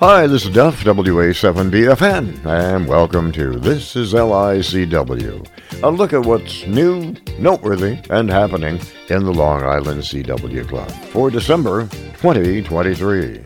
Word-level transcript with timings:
Hi, 0.00 0.26
this 0.26 0.46
is 0.46 0.54
Duff, 0.54 0.82
WA7BFN, 0.82 2.46
and 2.46 2.88
welcome 2.88 3.30
to 3.32 3.58
This 3.58 3.94
is 3.96 4.14
LICW, 4.14 5.46
a 5.82 5.90
look 5.90 6.14
at 6.14 6.24
what's 6.24 6.66
new, 6.66 7.14
noteworthy, 7.38 7.98
and 8.08 8.30
happening 8.30 8.80
in 9.10 9.24
the 9.24 9.30
Long 9.30 9.62
Island 9.62 10.00
CW 10.00 10.66
Club 10.66 10.90
for 11.12 11.30
December 11.30 11.82
2023. 12.16 13.44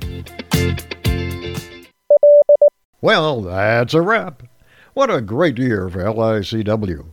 Well, 3.00 3.40
that's 3.40 3.94
a 3.94 4.00
wrap. 4.00 4.44
What 4.92 5.10
a 5.10 5.20
great 5.20 5.58
year 5.58 5.88
for 5.88 6.04
LICW. 6.04 7.04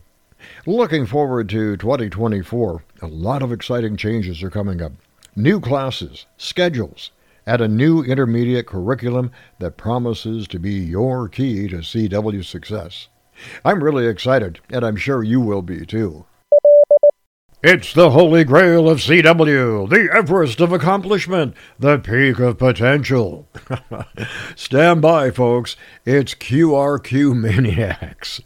Looking 0.66 1.04
forward 1.04 1.48
to 1.48 1.76
2024, 1.78 2.84
a 3.02 3.06
lot 3.08 3.42
of 3.42 3.50
exciting 3.50 3.96
changes 3.96 4.40
are 4.44 4.50
coming 4.50 4.80
up. 4.80 4.92
New 5.34 5.58
classes, 5.58 6.26
schedules, 6.36 7.10
at 7.46 7.60
a 7.60 7.68
new 7.68 8.02
intermediate 8.02 8.66
curriculum 8.66 9.30
that 9.58 9.76
promises 9.76 10.46
to 10.48 10.58
be 10.58 10.74
your 10.74 11.28
key 11.28 11.68
to 11.68 11.76
CW 11.78 12.44
success. 12.44 13.08
I'm 13.64 13.82
really 13.82 14.06
excited, 14.06 14.60
and 14.70 14.84
I'm 14.84 14.96
sure 14.96 15.22
you 15.22 15.40
will 15.40 15.62
be 15.62 15.84
too. 15.86 16.26
It's 17.64 17.92
the 17.92 18.10
holy 18.10 18.42
grail 18.42 18.90
of 18.90 18.98
CW, 18.98 19.88
the 19.88 20.08
Everest 20.12 20.60
of 20.60 20.72
accomplishment, 20.72 21.54
the 21.78 21.96
peak 21.96 22.40
of 22.40 22.58
potential. 22.58 23.48
Stand 24.56 25.00
by, 25.00 25.30
folks. 25.30 25.76
It's 26.04 26.34
QRQ 26.34 27.38
Maniacs. 27.38 28.40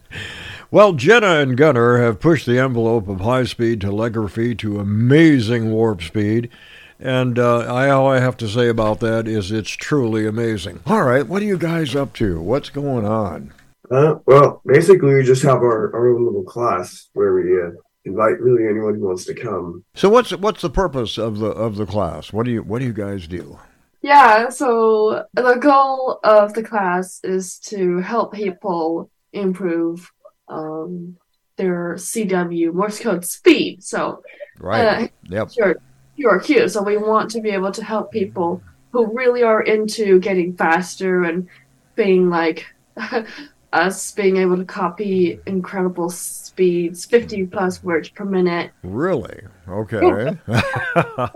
Well, 0.70 0.92
Jenna 0.92 1.36
and 1.36 1.56
Gunner 1.56 1.96
have 1.96 2.20
pushed 2.20 2.44
the 2.44 2.58
envelope 2.58 3.08
of 3.08 3.20
high 3.20 3.44
speed 3.44 3.80
telegraphy 3.80 4.54
to 4.56 4.80
amazing 4.80 5.70
warp 5.70 6.02
speed. 6.02 6.50
And 6.98 7.38
uh, 7.38 7.58
I, 7.72 7.90
all 7.90 8.08
I 8.08 8.20
have 8.20 8.36
to 8.38 8.48
say 8.48 8.68
about 8.68 9.00
that 9.00 9.28
is 9.28 9.52
it's 9.52 9.70
truly 9.70 10.26
amazing. 10.26 10.80
All 10.86 11.02
right, 11.02 11.26
what 11.26 11.42
are 11.42 11.46
you 11.46 11.58
guys 11.58 11.94
up 11.94 12.14
to? 12.14 12.40
What's 12.40 12.70
going 12.70 13.04
on? 13.04 13.52
Uh, 13.90 14.16
well, 14.26 14.62
basically, 14.66 15.14
we 15.14 15.22
just 15.22 15.42
have 15.42 15.58
our, 15.58 15.94
our 15.94 16.08
own 16.08 16.24
little 16.24 16.42
class 16.42 17.08
where 17.12 17.34
we 17.34 17.62
uh, 17.62 17.70
invite 18.04 18.40
really 18.40 18.64
anyone 18.68 18.94
who 18.94 19.06
wants 19.06 19.24
to 19.26 19.34
come. 19.34 19.84
So, 19.94 20.08
what's 20.08 20.30
what's 20.36 20.62
the 20.62 20.70
purpose 20.70 21.18
of 21.18 21.38
the 21.38 21.48
of 21.48 21.76
the 21.76 21.86
class? 21.86 22.32
What 22.32 22.46
do 22.46 22.52
you 22.52 22.62
what 22.62 22.80
do 22.80 22.86
you 22.86 22.92
guys 22.92 23.26
do? 23.28 23.58
Yeah, 24.02 24.48
so 24.50 25.24
the 25.34 25.54
goal 25.56 26.20
of 26.24 26.54
the 26.54 26.62
class 26.62 27.20
is 27.24 27.58
to 27.60 27.98
help 27.98 28.32
people 28.32 29.10
improve 29.32 30.10
um, 30.48 31.16
their 31.56 31.94
CW 31.94 32.72
Morse 32.72 33.00
code 33.00 33.24
speed. 33.24 33.82
So, 33.82 34.22
Right. 34.58 34.84
uh, 34.84 35.08
yep. 35.28 35.48
your 35.56 35.76
QRQ. 36.18 36.70
So 36.70 36.82
we 36.82 36.96
want 36.96 37.30
to 37.32 37.40
be 37.40 37.50
able 37.50 37.72
to 37.72 37.84
help 37.84 38.10
people 38.10 38.62
who 38.92 39.12
really 39.14 39.42
are 39.42 39.62
into 39.62 40.18
getting 40.20 40.56
faster 40.56 41.24
and 41.24 41.48
being 41.94 42.30
like 42.30 42.66
us 43.72 44.12
being 44.12 44.38
able 44.38 44.56
to 44.56 44.64
copy 44.64 45.38
incredible 45.46 46.08
speeds, 46.08 47.04
50 47.04 47.46
plus 47.46 47.82
words 47.82 48.08
per 48.08 48.24
minute. 48.24 48.72
Really? 48.82 49.40
Okay. 49.68 50.38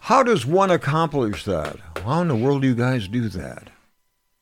How 0.00 0.22
does 0.22 0.46
one 0.46 0.70
accomplish 0.70 1.44
that? 1.44 1.76
How 2.04 2.20
in 2.22 2.28
the 2.28 2.36
world 2.36 2.62
do 2.62 2.68
you 2.68 2.74
guys 2.74 3.08
do 3.08 3.28
that? 3.30 3.70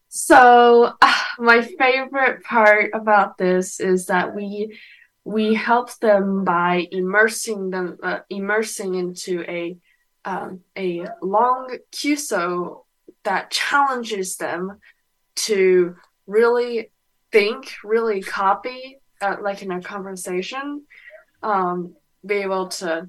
So 0.08 0.94
my 1.39 1.62
favorite 1.62 2.42
part 2.44 2.91
about 2.94 3.39
this 3.39 3.80
is 3.80 4.06
that 4.06 4.34
we 4.34 4.78
we 5.24 5.55
help 5.55 5.92
them 5.98 6.44
by 6.44 6.86
immersing 6.92 7.70
them 7.70 7.98
uh, 8.02 8.20
immersing 8.30 8.94
into 8.94 9.42
a 9.42 9.77
um, 10.27 10.61
a 10.77 11.07
long 11.23 11.79
QSO 11.93 12.83
that 13.23 13.51
challenges 13.51 14.37
them 14.37 14.81
to 15.37 15.97
really 16.27 16.91
think, 17.31 17.73
really 17.85 18.20
copy, 18.20 18.98
uh, 19.20 19.36
like 19.41 19.63
in 19.63 19.70
a 19.70 19.81
conversation, 19.81 20.83
um, 21.42 21.95
be 22.27 22.36
able 22.36 22.69
to. 22.69 23.09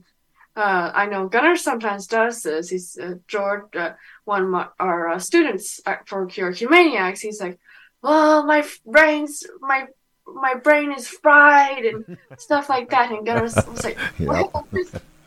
Uh, 0.55 0.91
I 0.93 1.05
know 1.05 1.27
Gunner 1.27 1.55
sometimes 1.55 2.07
does 2.07 2.41
this. 2.41 2.69
He's 2.69 2.97
uh, 2.97 3.15
George, 3.27 3.75
uh, 3.75 3.93
one 4.25 4.43
of 4.43 4.49
my, 4.49 4.67
our 4.79 5.09
uh, 5.09 5.19
students 5.19 5.79
at- 5.85 6.07
for 6.07 6.25
QRQ 6.27 6.69
Maniacs. 6.69 7.21
He's 7.21 7.39
like, 7.41 7.59
"Well, 8.01 8.45
my 8.45 8.67
brain's 8.85 9.43
my 9.59 9.85
my 10.25 10.55
brain 10.55 10.91
is 10.91 11.07
fried 11.07 11.85
and 11.85 12.17
stuff 12.37 12.69
like 12.69 12.89
that." 12.89 13.11
And 13.11 13.25
Gunner 13.25 13.43
was 13.43 13.83
like, 13.83 13.97
Yep. 14.19 14.51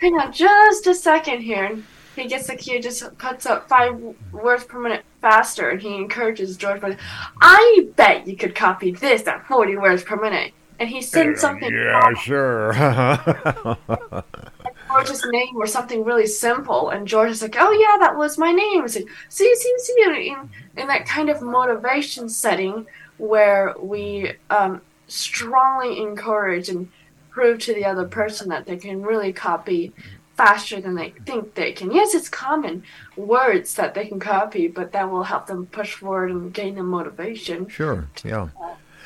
"Well, 0.03 0.11
just 0.11 0.13
hang 0.13 0.15
on 0.15 0.33
just 0.33 0.87
a 0.87 0.95
second 0.95 1.41
here. 1.41 1.65
And 1.65 1.85
he 2.17 2.27
gets 2.27 2.47
the 2.47 2.57
key, 2.57 2.81
just 2.81 3.17
cuts 3.19 3.47
up 3.47 3.69
five 3.69 4.01
words 4.33 4.65
per 4.65 4.81
minute 4.81 5.05
faster, 5.21 5.71
and 5.71 5.81
he 5.81 5.97
encourages 5.97 6.57
George. 6.57 6.81
But 6.81 6.97
I 7.41 7.89
bet 7.97 8.27
you 8.27 8.37
could 8.37 8.55
copy 8.55 8.91
this 8.91 9.27
at 9.27 9.47
40 9.47 9.77
words 9.77 10.03
per 10.03 10.17
minute. 10.17 10.53
And 10.79 10.89
he 10.89 11.03
sends 11.03 11.41
something 11.41 11.71
Yeah, 11.73 12.15
sure. 12.15 12.73
George's 14.89 15.25
name 15.27 15.57
or 15.57 15.67
something 15.67 16.05
really 16.05 16.27
simple, 16.27 16.89
and 16.91 17.07
George 17.07 17.31
is 17.31 17.43
like, 17.43 17.57
"Oh 17.59 17.71
yeah, 17.71 17.99
that 17.99 18.17
was 18.17 18.39
my 18.39 18.51
name." 18.51 18.85
It's 18.85 18.97
like, 18.97 19.07
see, 19.29 19.55
see, 19.55 19.75
see, 19.79 20.31
in, 20.31 20.49
in 20.77 20.89
that 20.89 21.07
kind 21.07 21.29
of 21.29 21.43
motivation 21.43 22.29
setting 22.29 22.87
where 23.19 23.75
we 23.79 24.33
um, 24.49 24.81
strongly 25.07 26.01
encourage 26.01 26.69
and 26.69 26.91
prove 27.41 27.59
to 27.59 27.73
the 27.73 27.87
other 27.87 28.05
person 28.05 28.51
that 28.51 28.67
they 28.67 28.77
can 28.77 29.01
really 29.01 29.33
copy 29.33 29.95
faster 30.37 30.79
than 30.79 30.95
they 30.95 31.09
think 31.25 31.55
they 31.55 31.73
can. 31.73 31.91
Yes, 31.91 32.15
it's 32.15 32.29
common 32.29 32.83
words 33.17 33.75
that 33.77 33.95
they 33.95 34.07
can 34.07 34.21
copy, 34.21 34.69
but 34.69 34.93
that 34.93 35.11
will 35.11 35.23
help 35.23 35.47
them 35.47 35.65
push 35.65 35.95
forward 35.95 36.31
and 36.31 36.53
gain 36.53 36.75
the 36.75 36.83
motivation. 36.83 37.67
sure. 37.69 38.09
Yeah. 38.23 38.49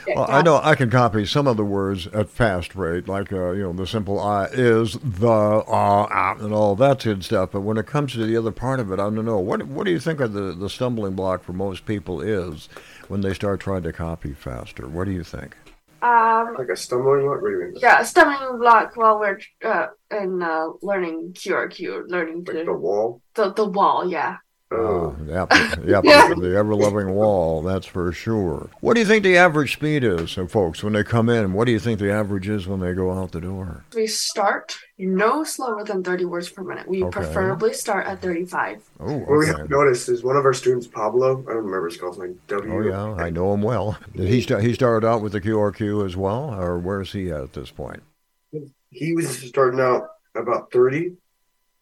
Get 0.04 0.16
Well, 0.16 0.26
I 0.28 0.42
know 0.42 0.60
I 0.60 0.74
can 0.74 0.90
copy 0.90 1.24
some 1.24 1.46
of 1.46 1.56
the 1.56 1.64
words 1.64 2.08
at 2.08 2.28
fast 2.28 2.74
rate, 2.74 3.06
like 3.06 3.32
uh, 3.32 3.52
you 3.52 3.62
know 3.62 3.72
the 3.72 3.86
simple 3.86 4.18
"I" 4.18 4.46
is 4.46 4.94
the 4.94 5.28
uh, 5.28 5.64
ah, 5.68 6.36
and 6.40 6.52
all 6.52 6.74
that 6.74 7.04
good 7.04 7.24
stuff. 7.24 7.52
But 7.52 7.60
when 7.60 7.78
it 7.78 7.86
comes 7.86 8.12
to 8.14 8.26
the 8.26 8.36
other 8.36 8.50
part 8.50 8.80
of 8.80 8.90
it, 8.90 8.94
I 8.94 9.08
don't 9.08 9.24
know. 9.24 9.38
What 9.38 9.62
what 9.62 9.84
do 9.84 9.92
you 9.92 10.00
think 10.00 10.20
of 10.20 10.32
the 10.32 10.52
the 10.52 10.68
stumbling 10.68 11.14
block 11.14 11.44
for 11.44 11.52
most 11.52 11.86
people 11.86 12.20
is 12.20 12.68
when 13.06 13.20
they 13.20 13.32
start 13.32 13.60
trying 13.60 13.84
to 13.84 13.92
copy 13.92 14.34
faster? 14.34 14.88
What 14.88 15.04
do 15.04 15.12
you 15.12 15.24
think? 15.24 15.56
Um, 16.04 16.54
Like 16.58 16.68
a 16.68 16.76
stumbling 16.76 17.22
block? 17.24 17.40
What 17.42 17.48
do 17.48 17.54
you 17.56 17.64
mean? 17.64 17.74
yeah, 17.80 18.00
a 18.00 18.04
stumbling 18.04 18.58
block 18.58 18.96
while 18.96 19.18
we're 19.18 19.40
uh, 19.64 19.86
in 20.10 20.42
uh, 20.42 20.66
learning 20.82 21.32
QRQ, 21.34 22.04
learning 22.08 22.44
Like 22.46 22.62
the 22.64 22.64
to 22.64 22.72
wall? 22.74 23.22
the, 23.34 23.52
the 23.54 23.64
wall, 23.64 24.06
yeah. 24.08 24.36
Oh. 24.76 25.16
Uh, 25.20 25.24
yep, 25.32 25.52
yep, 25.86 26.04
Yeah. 26.04 26.34
the 26.34 26.56
ever 26.56 26.74
loving 26.74 27.10
wall, 27.14 27.62
that's 27.62 27.86
for 27.86 28.10
sure. 28.12 28.70
What 28.80 28.94
do 28.94 29.00
you 29.00 29.06
think 29.06 29.22
the 29.22 29.36
average 29.36 29.72
speed 29.74 30.02
is, 30.04 30.32
so 30.32 30.46
folks, 30.46 30.82
when 30.82 30.92
they 30.94 31.04
come 31.04 31.28
in? 31.28 31.52
What 31.52 31.66
do 31.66 31.72
you 31.72 31.78
think 31.78 31.98
the 32.00 32.12
average 32.12 32.48
is 32.48 32.66
when 32.66 32.80
they 32.80 32.92
go 32.92 33.12
out 33.12 33.32
the 33.32 33.40
door? 33.40 33.84
We 33.94 34.06
start 34.06 34.76
no 34.98 35.44
slower 35.44 35.84
than 35.84 36.02
30 36.02 36.24
words 36.24 36.48
per 36.48 36.62
minute. 36.64 36.88
We 36.88 37.02
Okay. 37.04 37.10
preferably 37.20 37.74
start 37.74 38.06
at 38.06 38.20
35. 38.20 38.82
Oh, 39.00 39.18
What 39.18 39.38
we 39.38 39.46
have 39.46 39.68
noticed 39.70 40.08
is 40.08 40.22
one 40.24 40.36
of 40.36 40.44
our 40.44 40.52
students, 40.54 40.86
Pablo, 40.86 41.32
I 41.48 41.52
don't 41.54 41.64
remember 41.64 41.86
his 41.88 41.96
call 41.96 42.12
sign, 42.12 42.38
W. 42.48 42.72
Oh 42.74 42.80
yeah, 43.16 43.22
I 43.22 43.30
know 43.30 43.52
him 43.54 43.62
well. 43.62 43.98
Did 44.14 44.28
he 44.28 44.40
start? 44.40 44.62
He 44.62 44.74
started 44.74 45.06
out 45.06 45.22
with 45.22 45.32
the 45.32 45.40
QRQ 45.40 46.04
as 46.06 46.16
well, 46.16 46.54
or 46.54 46.78
where's 46.78 47.12
he 47.12 47.30
at 47.30 47.52
this 47.52 47.70
point? 47.70 48.02
He 48.90 49.14
was 49.14 49.28
starting 49.28 49.80
out 49.80 50.08
about 50.36 50.70
30, 50.72 51.12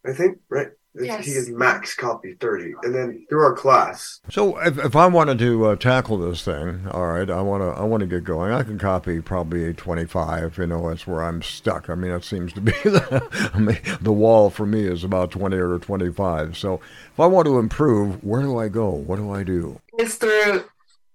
I 0.07 0.13
think, 0.13 0.39
right? 0.49 0.69
Yes. 0.95 1.25
He 1.25 1.33
is 1.33 1.49
max 1.49 1.95
copy 1.95 2.35
30. 2.35 2.75
And 2.83 2.95
then 2.95 3.27
through 3.29 3.45
our 3.45 3.55
class, 3.55 4.21
So 4.29 4.59
if, 4.59 4.79
if 4.79 4.95
I 4.95 5.07
wanted 5.07 5.39
to 5.39 5.67
uh, 5.67 5.77
tackle 5.77 6.19
this 6.19 6.45
thing, 6.45 6.87
all 6.91 7.07
right, 7.07 7.31
I 7.31 7.41
want 7.41 7.63
to 7.63 7.81
I 7.81 7.85
want 7.85 8.03
to 8.03 8.07
get 8.07 8.25
going. 8.25 8.53
I 8.53 8.63
can 8.63 8.79
copy 8.79 9.21
probably 9.21 9.65
a 9.65 9.73
25. 9.73 10.59
You 10.59 10.67
know, 10.67 10.89
that's 10.89 11.07
where 11.07 11.23
I'm 11.23 11.41
stuck. 11.41 11.89
I 11.89 11.95
mean, 11.95 12.13
that 12.13 12.25
seems 12.25 12.53
to 12.55 12.61
be 12.61 12.73
the 12.85 13.51
I 13.55 13.59
mean, 13.59 13.79
the 14.01 14.13
wall 14.13 14.51
for 14.51 14.67
me 14.67 14.85
is 14.85 15.03
about 15.03 15.31
20 15.31 15.57
or 15.57 15.79
25. 15.79 16.57
So 16.59 16.75
if 16.75 17.21
I 17.21 17.27
want 17.27 17.47
to 17.47 17.59
improve, 17.59 18.23
where 18.23 18.43
do 18.43 18.59
I 18.59 18.69
go? 18.69 18.91
What 18.91 19.17
do 19.17 19.33
I 19.33 19.45
do? 19.45 19.81
It's 19.95 20.17
through 20.17 20.65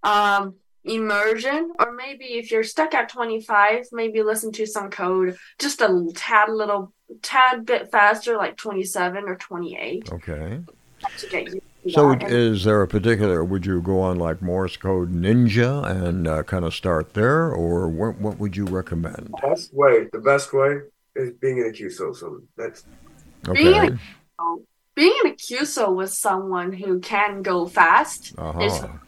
um, 0.03 0.55
immersion, 0.83 1.73
or 1.79 1.86
maybe 2.07 2.25
if 2.25 2.51
you're 2.51 2.63
stuck 2.63 2.93
at 2.93 3.09
25, 3.09 3.87
maybe 3.91 4.21
listen 4.23 4.51
to 4.53 4.65
some 4.65 4.89
code 4.89 5.37
just 5.59 5.81
a 5.81 6.07
tad 6.15 6.49
little, 6.49 6.93
tad 7.21 7.65
bit 7.65 7.91
faster, 7.91 8.37
like 8.37 8.55
27 8.57 9.23
or 9.27 9.35
28 9.35 10.09
Okay. 10.13 10.61
to 11.17 11.27
get 11.27 11.47
you. 11.47 11.61
So 11.89 12.09
that. 12.09 12.23
And- 12.23 12.31
is 12.31 12.63
there 12.63 12.81
a 12.81 12.87
particular? 12.87 13.43
Would 13.43 13.65
you 13.65 13.81
go 13.81 14.01
on 14.01 14.17
like 14.17 14.41
Morse 14.41 14.77
code 14.77 15.13
Ninja 15.13 15.85
and 15.85 16.27
uh, 16.27 16.43
kind 16.43 16.65
of 16.65 16.73
start 16.73 17.13
there, 17.13 17.51
or 17.51 17.87
what, 17.87 18.17
what 18.19 18.37
would 18.39 18.55
you 18.57 18.65
recommend? 18.65 19.31
best 19.41 19.73
way, 19.73 20.07
the 20.11 20.19
best 20.19 20.53
way 20.53 20.79
is 21.15 21.31
being 21.41 21.57
in 21.59 21.65
a 21.67 21.71
QSO. 21.71 22.15
So 22.15 22.41
that's 22.57 22.83
Being 23.53 23.67
Okay. 23.75 23.87
in 23.87 23.99
So, 24.39 24.63
being 24.95 25.13
in 25.23 25.31
a 25.31 25.35
QSO 25.35 25.95
with 25.95 26.11
someone 26.11 26.73
who 26.73 26.99
can 26.99 27.41
go 27.41 27.65
fast 27.67 28.31
is 28.31 28.35
Uh-huh. 28.37 28.87
go 28.87 28.99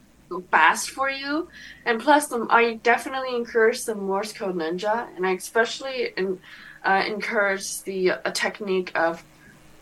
fast 0.51 0.89
for 0.91 1.09
you. 1.09 1.47
And 1.85 1.99
plus, 2.01 2.27
the, 2.27 2.45
I 2.49 2.75
definitely 2.75 3.35
encourage 3.35 3.83
the 3.85 3.95
Morse 3.95 4.33
code 4.33 4.55
ninja, 4.55 5.07
and 5.15 5.25
I 5.25 5.31
especially 5.31 6.09
in, 6.17 6.39
uh, 6.83 7.03
encourage 7.07 7.81
the 7.83 8.09
a 8.25 8.31
technique 8.31 8.91
of 8.95 9.23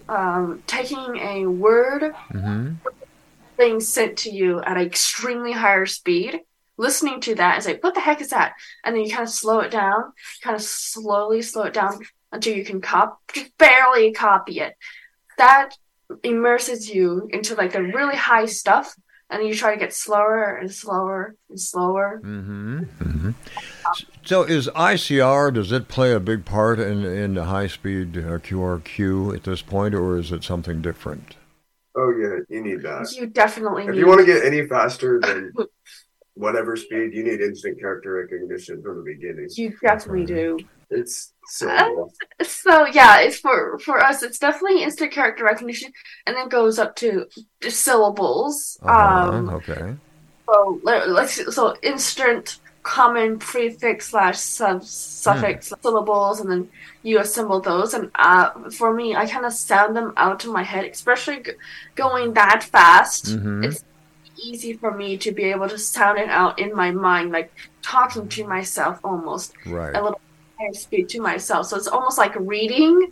um, 0.09 0.63
taking 0.67 1.17
a 1.17 1.45
word 1.47 2.13
hmm 2.31 2.73
being 3.57 3.79
sent 3.79 4.17
to 4.19 4.29
you 4.29 4.61
at 4.61 4.77
an 4.77 4.83
extremely 4.85 5.51
higher 5.51 5.85
speed, 5.85 6.41
listening 6.77 7.19
to 7.21 7.35
that 7.35 7.55
and 7.55 7.63
say, 7.63 7.77
"What 7.81 7.95
the 7.95 8.01
heck 8.01 8.21
is 8.21 8.29
that?" 8.29 8.53
And 8.83 8.95
then 8.95 9.03
you 9.03 9.11
kind 9.11 9.23
of 9.23 9.29
slow 9.29 9.59
it 9.59 9.71
down, 9.71 10.13
kind 10.41 10.55
of 10.55 10.61
slowly 10.61 11.41
slow 11.41 11.63
it 11.63 11.73
down 11.73 11.99
until 12.31 12.55
you 12.55 12.63
can 12.63 12.81
cop 12.81 13.19
just 13.33 13.57
barely 13.57 14.11
copy 14.11 14.59
it. 14.59 14.75
That 15.37 15.71
immerses 16.23 16.89
you 16.89 17.27
into 17.31 17.55
like 17.55 17.73
the 17.73 17.83
really 17.83 18.15
high 18.15 18.45
stuff 18.45 18.95
and 19.29 19.47
you 19.47 19.53
try 19.53 19.73
to 19.73 19.79
get 19.79 19.93
slower 19.93 20.55
and 20.55 20.71
slower 20.71 21.35
and 21.49 21.59
slower. 21.59 22.21
Mm-hmm. 22.23 22.79
Mm-hmm. 22.79 23.31
So, 24.23 24.43
is 24.43 24.67
ICR 24.69 25.53
does 25.53 25.71
it 25.71 25.87
play 25.87 26.13
a 26.13 26.19
big 26.19 26.45
part 26.45 26.79
in 26.79 27.03
in 27.03 27.33
the 27.33 27.45
high 27.45 27.67
speed 27.67 28.17
uh, 28.17 28.39
QRQ 28.39 29.35
at 29.35 29.43
this 29.43 29.61
point, 29.61 29.93
or 29.95 30.17
is 30.17 30.31
it 30.31 30.43
something 30.43 30.81
different? 30.81 31.35
Oh 31.95 32.11
yeah, 32.11 32.39
you 32.49 32.61
need 32.61 32.81
that. 32.83 33.11
You 33.13 33.27
definitely. 33.27 33.83
If 33.83 33.91
need 33.91 33.99
you 33.99 34.07
want 34.07 34.19
to 34.19 34.25
get 34.25 34.45
any 34.45 34.67
faster 34.67 35.19
than 35.23 35.51
whatever 36.35 36.75
speed, 36.75 37.13
you 37.13 37.23
need 37.23 37.41
instant 37.41 37.79
character 37.79 38.13
recognition 38.13 38.81
from 38.81 38.97
the 38.97 39.03
beginning. 39.03 39.47
You 39.51 39.75
definitely 39.81 40.25
do. 40.25 40.59
It's 40.89 41.33
so 41.47 41.69
Uh. 41.69 42.43
So 42.43 42.85
yeah, 42.87 43.19
it's 43.19 43.37
for 43.39 43.77
for 43.79 43.99
us. 44.01 44.23
It's 44.23 44.39
definitely 44.39 44.83
instant 44.83 45.11
character 45.11 45.43
recognition, 45.43 45.91
and 46.25 46.35
then 46.35 46.47
goes 46.49 46.79
up 46.79 46.95
to 46.97 47.25
syllables. 47.67 48.77
Uh-huh, 48.83 49.29
Um, 49.29 49.49
okay. 49.49 49.95
so 50.45 50.79
let's 50.83 51.55
so 51.55 51.75
instant 51.81 52.59
common 52.83 53.37
prefix 53.37 54.09
slash 54.11 54.37
sub 54.39 54.81
suffix 54.83 55.73
syllables, 55.83 56.39
and 56.39 56.49
then 56.49 56.69
you 57.03 57.19
assemble 57.19 57.59
those. 57.59 57.93
And 57.93 58.09
uh, 58.15 58.51
for 58.71 58.93
me, 58.93 59.13
I 59.15 59.25
kind 59.27 59.45
of 59.45 59.51
sound 59.53 59.95
them 59.95 60.13
out 60.15 60.45
in 60.45 60.53
my 60.53 60.63
head, 60.63 60.85
especially 60.85 61.43
g- 61.43 61.51
going 61.95 62.33
that 62.33 62.63
fast. 62.63 63.25
Mhm. 63.25 63.65
It's 63.65 63.83
easy 64.41 64.73
for 64.73 64.91
me 64.95 65.17
to 65.17 65.31
be 65.31 65.43
able 65.45 65.67
to 65.67 65.77
sound 65.77 66.17
it 66.19 66.29
out 66.29 66.59
in 66.59 66.73
my 66.73 66.91
mind, 66.91 67.31
like 67.31 67.51
talking 67.81 68.29
to 68.29 68.47
myself 68.47 68.99
almost 69.03 69.53
Right. 69.65 69.95
a 69.95 70.01
little 70.01 70.21
higher 70.59 70.73
speak 70.73 71.07
to 71.09 71.21
myself. 71.21 71.67
So 71.67 71.77
it's 71.77 71.87
almost 71.87 72.17
like 72.17 72.33
reading. 72.37 73.11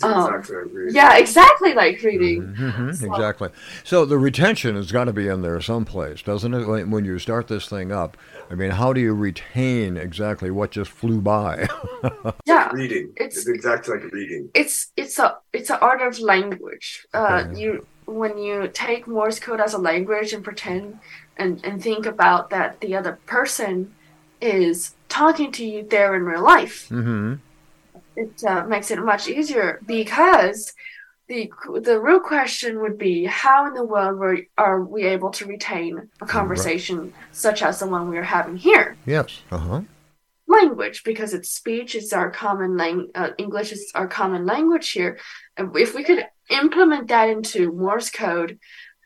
Um, 0.00 0.32
exactly 0.32 0.56
what 0.84 0.92
Yeah, 0.92 1.16
exactly 1.18 1.74
like 1.74 2.00
reading. 2.04 2.54
Mhm, 2.56 2.94
So- 2.94 3.06
exactly. 3.12 3.48
So 3.82 4.04
the 4.04 4.16
retention 4.16 4.76
has 4.76 4.92
got 4.92 5.04
to 5.06 5.12
be 5.12 5.26
in 5.26 5.42
there 5.42 5.60
someplace, 5.60 6.22
doesn't 6.22 6.54
it? 6.54 6.66
When 6.68 6.90
when 6.92 7.04
you 7.04 7.18
start 7.18 7.48
this 7.48 7.68
thing 7.68 7.90
up, 7.90 8.16
I 8.48 8.54
mean, 8.54 8.70
how 8.70 8.92
do 8.92 9.00
you 9.00 9.12
retain 9.12 9.96
exactly 9.96 10.52
what 10.52 10.70
just 10.70 10.90
flew 10.90 11.20
by? 11.20 11.66
Yeah. 12.46 12.70
Reading. 12.72 13.12
It's- 13.16 13.38
It's, 13.38 13.48
exactly 13.48 13.96
like 13.96 14.12
reading. 14.12 14.50
it's 14.54 14.92
it's 14.96 15.18
a 15.18 15.36
it's 15.52 15.70
an 15.70 15.78
art 15.80 16.00
of 16.00 16.20
language. 16.20 17.04
Uh, 17.12 17.44
Okay. 17.48 17.60
you 17.60 17.86
when 18.06 18.38
you 18.38 18.68
take 18.72 19.06
Morse 19.08 19.40
code 19.40 19.60
as 19.60 19.74
a 19.74 19.78
language 19.78 20.32
and 20.32 20.44
pretend 20.44 21.00
and 21.36 21.60
and 21.64 21.82
think 21.82 22.06
about 22.06 22.50
that 22.50 22.80
the 22.80 22.94
other 22.94 23.18
person 23.26 23.92
is 24.40 24.94
talking 25.18 25.50
to 25.52 25.64
you 25.66 25.82
there 25.82 26.14
in 26.14 26.22
real 26.22 26.42
life, 26.42 26.88
mm-hmm. 26.88 27.34
it 28.16 28.44
uh, 28.44 28.64
makes 28.66 28.90
it 28.90 28.98
much 29.12 29.28
easier 29.28 29.80
because 29.86 30.72
the 31.26 31.50
the 31.82 32.00
real 32.00 32.20
question 32.20 32.80
would 32.82 32.96
be 32.96 33.24
how 33.24 33.66
in 33.66 33.74
the 33.74 33.84
world 33.84 34.18
were, 34.18 34.38
are 34.56 34.80
we 34.94 35.02
able 35.04 35.30
to 35.38 35.44
retain 35.54 36.08
a 36.24 36.26
conversation 36.26 37.12
such 37.32 37.62
as 37.62 37.80
the 37.80 37.86
one 37.86 38.08
we 38.08 38.16
are 38.16 38.32
having 38.38 38.56
here? 38.56 38.96
Yes. 39.04 39.42
Uh 39.50 39.62
huh. 39.68 39.80
language 40.60 40.98
because 41.04 41.34
it's 41.36 41.50
speech 41.60 41.90
it's 41.98 42.14
our 42.18 42.30
common 42.44 42.72
language. 42.82 43.10
uh, 43.20 43.30
english 43.44 43.70
is 43.76 43.82
our 43.98 44.08
common 44.20 44.42
language 44.54 44.88
here 44.96 45.12
if 45.84 45.90
we 45.96 46.02
could 46.08 46.22
implement 46.62 47.04
that 47.08 47.28
into 47.34 47.60
morse 47.84 48.10
code 48.22 48.52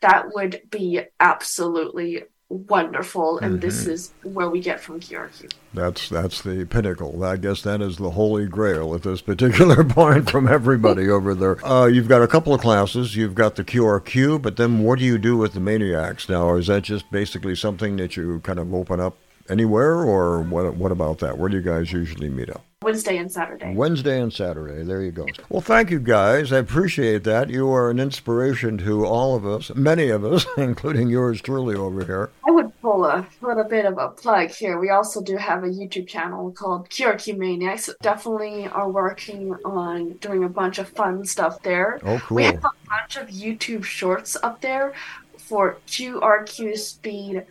that 0.05 0.21
would 0.33 0.55
be 0.69 0.87
absolutely 1.19 2.09
wonderful 2.49 3.39
and 3.39 3.61
this 3.61 3.87
is 3.87 4.11
where 4.21 4.49
we 4.49 4.59
get 4.59 4.79
from 4.79 4.99
qrq 4.99 5.51
That's 5.73 6.07
that's 6.07 6.41
the 6.41 6.65
pinnacle. 6.65 7.23
I 7.23 7.37
guess 7.37 7.63
that 7.63 7.81
is 7.81 7.97
the 7.97 8.11
holy 8.11 8.45
grail 8.45 8.93
at 8.93 9.01
this 9.01 9.21
particular 9.21 9.83
point 9.99 10.29
from 10.29 10.47
everybody 10.47 11.09
over 11.09 11.33
there. 11.33 11.65
Uh, 11.65 11.87
you've 11.87 12.07
got 12.07 12.21
a 12.21 12.27
couple 12.27 12.53
of 12.53 12.61
classes. 12.61 13.15
You've 13.15 13.33
got 13.33 13.55
the 13.55 13.63
QRQ, 13.63 14.41
but 14.41 14.57
then 14.57 14.79
what 14.83 14.99
do 14.99 15.05
you 15.05 15.17
do 15.17 15.35
with 15.35 15.53
the 15.53 15.59
maniacs 15.59 16.29
now? 16.29 16.43
Or 16.43 16.59
is 16.59 16.67
that 16.67 16.83
just 16.83 17.09
basically 17.09 17.55
something 17.55 17.95
that 17.97 18.15
you 18.15 18.39
kind 18.41 18.59
of 18.59 18.71
open 18.73 18.99
up 18.99 19.17
anywhere, 19.49 19.95
or 19.97 20.41
what? 20.41 20.75
What 20.75 20.91
about 20.91 21.19
that? 21.19 21.37
Where 21.37 21.49
do 21.49 21.57
you 21.57 21.63
guys 21.63 21.91
usually 21.91 22.29
meet 22.29 22.49
up? 22.49 22.63
wednesday 22.83 23.15
and 23.15 23.31
saturday 23.31 23.73
Wednesday 23.73 24.19
and 24.19 24.33
Saturday. 24.33 24.83
There 24.83 25.01
you 25.01 25.11
go. 25.13 25.25
Well, 25.47 25.61
thank 25.61 25.89
you 25.89 25.99
guys. 26.01 26.51
I 26.51 26.57
appreciate 26.57 27.23
that. 27.23 27.49
You 27.49 27.71
are 27.71 27.89
an 27.89 27.97
inspiration 27.97 28.77
to 28.79 29.05
all 29.05 29.37
of 29.37 29.45
us, 29.45 29.73
many 29.73 30.09
of 30.09 30.25
us, 30.25 30.45
including 30.57 31.07
yours 31.09 31.41
truly 31.41 31.75
over 31.75 32.03
here. 32.03 32.29
i 32.45 32.51
would 32.51 32.77
pull 32.81 33.05
a 33.05 33.25
a 33.41 33.63
bit 33.63 33.85
of 33.85 33.97
a 33.97 34.09
plug 34.09 34.49
here 34.49 34.77
we 34.79 34.89
also 34.89 35.21
do 35.21 35.37
have 35.37 35.63
a 35.63 35.67
youtube 35.67 36.07
channel 36.07 36.51
called 36.51 36.89
qrq 36.89 37.37
maniacs 37.37 37.89
definitely 38.01 38.67
are 38.67 38.89
working 38.91 39.55
on 39.63 40.11
doing 40.13 40.43
a 40.43 40.49
bunch 40.49 40.77
of 40.77 40.89
fun 40.89 41.23
stuff 41.23 41.61
there 41.63 41.99
Oh, 42.03 42.19
cool. 42.19 42.35
We 42.35 42.43
have 42.43 42.55
a 42.65 42.71
bunch 42.89 43.15
of 43.15 43.29
YouTube 43.29 43.85
shorts 43.85 44.35
up 44.43 44.59
there 44.59 44.91
for 45.37 45.77
QRQ 45.87 46.77
speed 46.77 47.45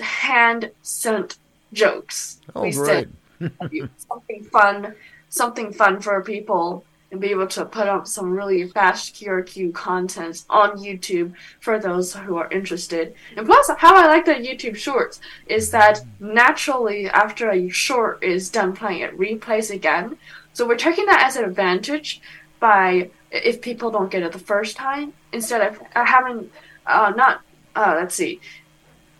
hand 0.00 0.70
sent 0.82 1.38
jokes. 1.72 2.40
Oh, 2.54 2.62
we 2.62 2.72
great. 2.72 3.08
something 3.98 4.44
fun, 4.44 4.94
something 5.28 5.72
fun 5.72 6.00
for 6.00 6.22
people 6.22 6.84
and 7.10 7.20
be 7.20 7.30
able 7.30 7.46
to 7.46 7.64
put 7.64 7.86
up 7.86 8.06
some 8.06 8.32
really 8.32 8.66
fast 8.68 9.14
QRQ 9.14 9.72
content 9.74 10.44
on 10.50 10.78
YouTube 10.78 11.32
for 11.60 11.78
those 11.78 12.14
who 12.14 12.36
are 12.36 12.50
interested. 12.50 13.14
And 13.36 13.46
plus, 13.46 13.70
how 13.78 13.94
I 13.94 14.06
like 14.06 14.24
the 14.24 14.32
YouTube 14.32 14.76
shorts 14.76 15.20
is 15.46 15.70
that 15.70 16.00
naturally, 16.18 17.08
after 17.08 17.50
a 17.50 17.68
short 17.68 18.22
is 18.22 18.50
done 18.50 18.74
playing, 18.74 19.02
it 19.02 19.16
replays 19.16 19.70
again. 19.70 20.18
So 20.52 20.66
we're 20.66 20.76
taking 20.76 21.06
that 21.06 21.22
as 21.22 21.36
an 21.36 21.44
advantage 21.44 22.20
by 22.58 23.10
if 23.30 23.60
people 23.60 23.90
don't 23.90 24.10
get 24.10 24.22
it 24.22 24.32
the 24.32 24.38
first 24.38 24.76
time, 24.76 25.12
instead 25.32 25.60
of 25.60 25.80
uh, 25.94 26.04
having 26.04 26.50
uh, 26.86 27.12
not 27.14 27.42
uh, 27.76 27.94
let's 27.96 28.14
see, 28.14 28.40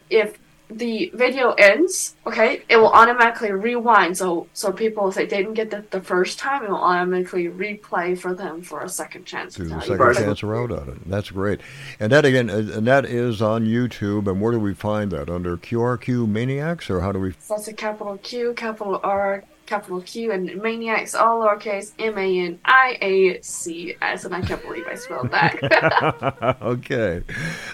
if 0.08 0.38
the 0.68 1.10
video 1.14 1.52
ends, 1.52 2.16
okay, 2.26 2.62
it 2.68 2.76
will 2.76 2.90
automatically 2.92 3.52
rewind. 3.52 4.16
So 4.18 4.48
so 4.52 4.72
people 4.72 5.08
if 5.08 5.14
they 5.14 5.26
didn't 5.26 5.54
get 5.54 5.70
the, 5.70 5.84
the 5.90 6.00
first 6.00 6.38
time, 6.38 6.64
it 6.64 6.70
will 6.70 6.76
automatically 6.82 7.44
replay 7.48 8.18
for 8.18 8.34
them 8.34 8.62
for 8.62 8.80
a 8.82 8.88
second 8.88 9.24
chance. 9.26 9.54
to 9.54 9.64
the 9.64 9.80
second 9.80 9.96
can- 9.96 9.98
Right. 9.98 10.16
chance 10.16 10.42
around 10.42 10.72
on 10.72 10.88
it. 10.88 11.08
That's 11.08 11.30
great. 11.30 11.60
And 12.00 12.10
that 12.12 12.24
again, 12.24 12.50
uh, 12.50 12.56
and 12.74 12.86
that 12.86 13.04
is 13.04 13.40
on 13.40 13.64
YouTube. 13.64 14.26
And 14.28 14.40
where 14.40 14.52
do 14.52 14.58
we 14.58 14.74
find 14.74 15.10
that? 15.12 15.30
Under 15.30 15.56
QRQ 15.56 16.26
Maniacs, 16.28 16.90
or 16.90 17.00
how 17.00 17.12
do 17.12 17.20
we? 17.20 17.34
That's 17.48 17.68
a 17.68 17.72
capital 17.72 18.18
Q, 18.22 18.52
capital 18.54 19.00
R, 19.02 19.44
capital 19.66 20.00
Q, 20.00 20.32
and 20.32 20.62
Maniacs, 20.62 21.14
all 21.14 21.40
lowercase, 21.40 21.92
M 21.98 22.16
A 22.18 22.38
N 22.40 22.58
I 22.64 22.98
A 23.00 23.42
C 23.42 23.96
S, 24.00 24.24
and 24.24 24.34
I 24.34 24.40
can't 24.40 24.62
believe 24.62 24.86
I 24.86 24.94
spelled 24.94 25.30
that. 25.30 26.58
okay, 26.62 27.22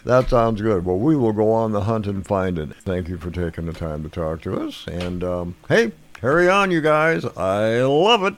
that 0.04 0.28
sounds 0.28 0.60
good. 0.60 0.84
Well, 0.84 0.98
we 0.98 1.16
will 1.16 1.32
go 1.32 1.52
on 1.52 1.72
the 1.72 1.82
hunt 1.82 2.06
and 2.06 2.26
find 2.26 2.58
it. 2.58 2.74
Thank 2.76 3.08
you 3.08 3.18
for 3.18 3.30
taking 3.30 3.66
the 3.66 3.72
time 3.72 4.02
to 4.02 4.08
talk 4.08 4.42
to 4.42 4.66
us. 4.66 4.86
And 4.86 5.22
um, 5.22 5.54
hey, 5.68 5.92
carry 6.14 6.48
on, 6.48 6.70
you 6.70 6.80
guys. 6.80 7.24
I 7.24 7.80
love 7.82 8.24
it. 8.24 8.34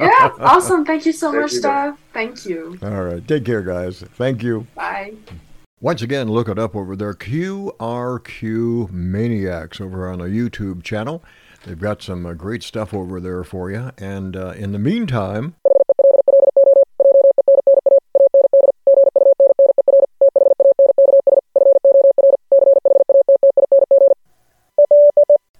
yeah, 0.00 0.32
awesome. 0.40 0.84
Thank 0.84 1.06
you 1.06 1.12
so 1.12 1.30
Thank 1.30 1.42
much, 1.42 1.52
you, 1.52 1.58
Steph. 1.58 1.98
Thank 2.12 2.44
you. 2.44 2.78
All 2.82 3.04
right, 3.04 3.26
take 3.26 3.44
care, 3.44 3.62
guys. 3.62 4.00
Thank 4.00 4.42
you. 4.42 4.66
Bye. 4.74 5.14
Once 5.82 6.00
again, 6.00 6.28
look 6.28 6.48
it 6.48 6.60
up 6.60 6.76
over 6.76 6.94
there. 6.94 7.12
QRQ 7.12 8.92
Maniacs 8.92 9.80
over 9.80 10.08
on 10.08 10.20
the 10.20 10.26
YouTube 10.26 10.84
channel. 10.84 11.24
They've 11.64 11.78
got 11.78 12.02
some 12.02 12.26
uh, 12.26 12.32
great 12.34 12.64
stuff 12.64 12.92
over 12.92 13.20
there 13.20 13.44
for 13.44 13.70
you. 13.70 13.92
And 13.96 14.36
uh, 14.36 14.50
in 14.50 14.72
the 14.72 14.80
meantime, 14.80 15.54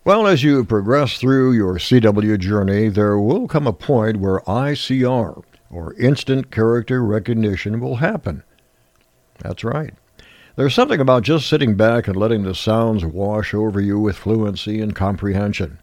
well, 0.05 0.27
as 0.27 0.43
you 0.43 0.65
progress 0.65 1.19
through 1.19 1.53
your 1.53 1.75
CW 1.75 2.39
journey, 2.41 2.89
there 2.89 3.19
will 3.19 3.47
come 3.47 3.69
a 3.69 3.73
point 3.73 4.17
where 4.17 4.41
ICR, 4.41 5.45
or 5.71 5.95
Instant 5.95 6.51
Character 6.51 7.05
Recognition, 7.05 7.79
will 7.79 7.97
happen. 7.97 8.43
That's 9.39 9.63
right. 9.63 9.95
There's 10.57 10.75
something 10.75 11.01
about 11.01 11.23
just 11.23 11.49
sitting 11.49 11.77
back 11.77 12.09
and 12.09 12.17
letting 12.17 12.43
the 12.43 12.55
sounds 12.55 13.05
wash 13.05 13.55
over 13.55 13.81
you 13.81 14.01
with 14.01 14.19
fluency 14.19 14.81
and 14.81 14.95
comprehension. 14.95 15.79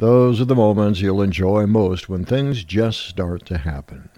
Those 0.00 0.40
are 0.40 0.46
the 0.46 0.54
moments 0.54 1.02
you'll 1.02 1.20
enjoy 1.20 1.66
most 1.66 2.08
when 2.08 2.24
things 2.24 2.64
just 2.64 3.00
start 3.06 3.44
to 3.44 3.58
happen. 3.58 4.08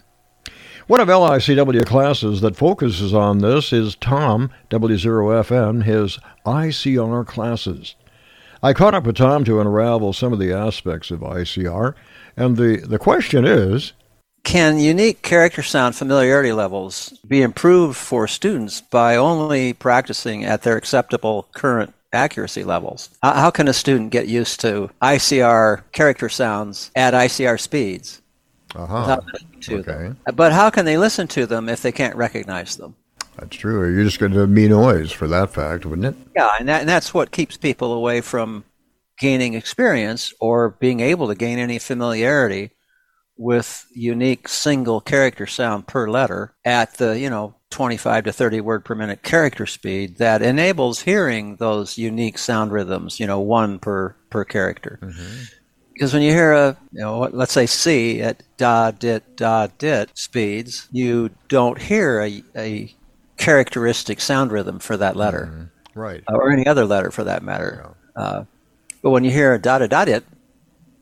One 0.87 1.01
of 1.01 1.09
LICW 1.09 1.85
classes 1.85 2.41
that 2.41 2.55
focuses 2.55 3.13
on 3.13 3.39
this 3.39 3.73
is 3.73 3.97
Tom 3.97 4.51
W0FN, 4.71 5.83
his 5.83 6.21
ICR 6.47 7.27
classes. 7.27 7.97
I 8.63 8.73
caught 8.73 8.95
up 8.95 9.07
with 9.07 9.17
Tom 9.17 9.43
to 9.43 9.61
unravel 9.61 10.13
some 10.13 10.33
of 10.33 10.39
the 10.39 10.53
aspects 10.53 11.11
of 11.11 11.19
ICR, 11.19 11.95
and 12.37 12.57
the, 12.57 12.77
the 12.77 12.99
question 13.01 13.45
is 13.45 13.93
can 14.45 14.79
unique 14.79 15.23
character 15.23 15.63
sound 15.63 15.97
familiarity 15.97 16.53
levels 16.53 17.19
be 17.27 17.43
improved 17.43 17.97
for 17.97 18.29
students 18.29 18.81
by 18.81 19.17
only 19.17 19.73
practicing 19.73 20.45
at 20.45 20.63
their 20.63 20.77
acceptable 20.77 21.49
current 21.53 21.93
accuracy 22.13 22.65
levels? 22.65 23.11
How 23.23 23.51
can 23.51 23.69
a 23.69 23.73
student 23.73 24.11
get 24.11 24.29
used 24.29 24.61
to 24.61 24.91
ICR 25.01 25.83
character 25.93 26.29
sounds 26.29 26.91
at 26.95 27.15
ICR 27.15 27.61
speeds? 27.61 28.23
Uh-huh. 28.75 29.21
To 29.63 29.79
okay. 29.79 29.83
them? 29.83 30.19
But 30.35 30.53
how 30.53 30.71
can 30.71 30.85
they 30.85 30.97
listen 30.97 31.29
to 31.29 31.47
them 31.47 31.69
if 31.69 31.83
they 31.83 31.93
can't 31.93 32.17
recognize 32.17 32.77
them? 32.77 32.97
That's 33.39 33.57
true. 33.57 33.93
You're 33.93 34.05
just 34.05 34.19
going 34.19 34.33
to 34.33 34.47
be 34.47 34.69
noise 34.69 35.11
for 35.13 35.27
that 35.29 35.51
fact, 35.51 35.87
wouldn't 35.87 36.07
it? 36.07 36.15
Yeah, 36.37 36.51
and, 36.59 36.69
that, 36.69 36.81
and 36.81 36.89
that's 36.89 37.15
what 37.15 37.31
keeps 37.31 37.57
people 37.57 37.93
away 37.93 38.21
from 38.21 38.65
gaining 39.19 39.55
experience 39.55 40.33
or 40.41 40.71
being 40.81 41.01
able 41.01 41.29
to 41.29 41.35
gain 41.35 41.59
any 41.59 41.79
familiarity 41.79 42.71
with 43.37 43.87
unique 43.95 44.49
single 44.49 45.01
character 45.01 45.47
sound 45.47 45.87
per 45.87 46.09
letter 46.09 46.55
at 46.65 46.95
the, 46.95 47.19
you 47.19 47.31
know, 47.31 47.55
25 47.73 48.25
to 48.25 48.33
30 48.33 48.61
word 48.61 48.85
per 48.85 48.95
minute 48.95 49.23
character 49.23 49.67
speed 49.67 50.19
that 50.19 50.43
enables 50.43 51.01
hearing 51.01 51.57
those 51.57 51.99
unique 51.99 52.39
sound 52.39 52.73
rhythms, 52.73 53.19
you 53.19 53.27
know, 53.27 53.41
one 53.41 53.79
per 53.79 54.15
per 54.31 54.45
character. 54.45 54.99
Mm-hmm. 55.03 55.43
Because 55.93 56.13
when 56.15 56.23
you 56.23 56.31
hear 56.31 56.53
a, 56.53 56.77
you 56.93 57.01
know, 57.01 57.29
let's 57.33 57.53
say 57.53 57.67
C 57.67 58.23
at 58.23 58.43
da 58.57 58.91
dit 58.93 59.37
da 59.37 59.69
dit 59.79 60.11
speeds, 60.15 60.89
you 60.91 61.31
don't 61.49 61.81
hear 61.81 62.21
a, 62.21 62.43
a 62.57 62.95
characteristic 63.37 64.21
sound 64.21 64.53
rhythm 64.53 64.79
for 64.79 64.97
that 64.97 65.17
letter, 65.17 65.51
mm-hmm. 65.53 65.99
right, 65.99 66.23
or 66.29 66.51
any 66.51 66.67
other 66.67 66.85
letter 66.85 67.11
for 67.11 67.25
that 67.25 67.43
matter. 67.43 67.95
Yeah. 68.17 68.23
Uh, 68.23 68.45
but 69.03 69.11
when 69.11 69.25
you 69.25 69.31
hear 69.31 69.53
a 69.53 69.59
da 69.59 69.79
da 69.79 69.87
da 69.87 70.05
dit, 70.05 70.25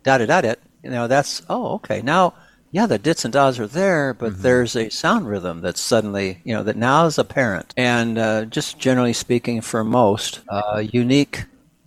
da 0.02 0.18
da 0.18 0.26
da 0.26 0.40
dit, 0.40 0.60
you 0.82 0.90
know, 0.90 1.06
that's, 1.06 1.42
oh, 1.48 1.74
okay. 1.74 2.02
Now, 2.02 2.34
yeah, 2.72 2.86
the 2.86 2.98
dits 2.98 3.24
and 3.24 3.32
das 3.32 3.58
are 3.58 3.66
there, 3.66 4.14
but 4.14 4.32
mm-hmm. 4.32 4.42
there's 4.42 4.76
a 4.76 4.90
sound 4.90 5.28
rhythm 5.28 5.60
that's 5.60 5.80
suddenly, 5.80 6.40
you 6.44 6.54
know, 6.54 6.62
that 6.62 6.76
now 6.76 7.06
is 7.06 7.18
apparent. 7.18 7.74
And 7.76 8.18
uh, 8.18 8.44
just 8.44 8.78
generally 8.78 9.12
speaking, 9.12 9.60
for 9.60 9.82
most, 9.82 10.40
uh, 10.48 10.82
unique 10.92 11.44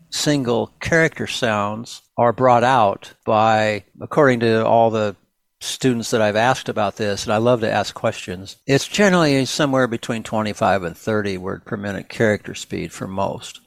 single 0.09 0.67
character 0.79 1.25
sounds 1.25 2.01
are 2.17 2.33
brought 2.33 2.63
out 2.63 3.13
by, 3.25 3.83
according 4.01 4.41
to 4.41 4.65
all 4.65 4.89
the 4.89 5.15
students 5.61 6.11
that 6.11 6.21
I've 6.21 6.35
asked 6.35 6.67
about 6.67 6.97
this, 6.97 7.23
and 7.23 7.33
I 7.33 7.37
love 7.37 7.61
to 7.61 7.71
ask 7.71 7.95
questions, 7.95 8.57
it's 8.67 8.87
generally 8.87 9.45
somewhere 9.45 9.87
between 9.87 10.21
25 10.21 10.83
and 10.83 10.97
30 10.97 11.37
word 11.37 11.65
per 11.65 11.77
minute 11.77 12.09
character 12.09 12.53
speed 12.53 12.91
for 12.91 13.07
most. 13.07 13.61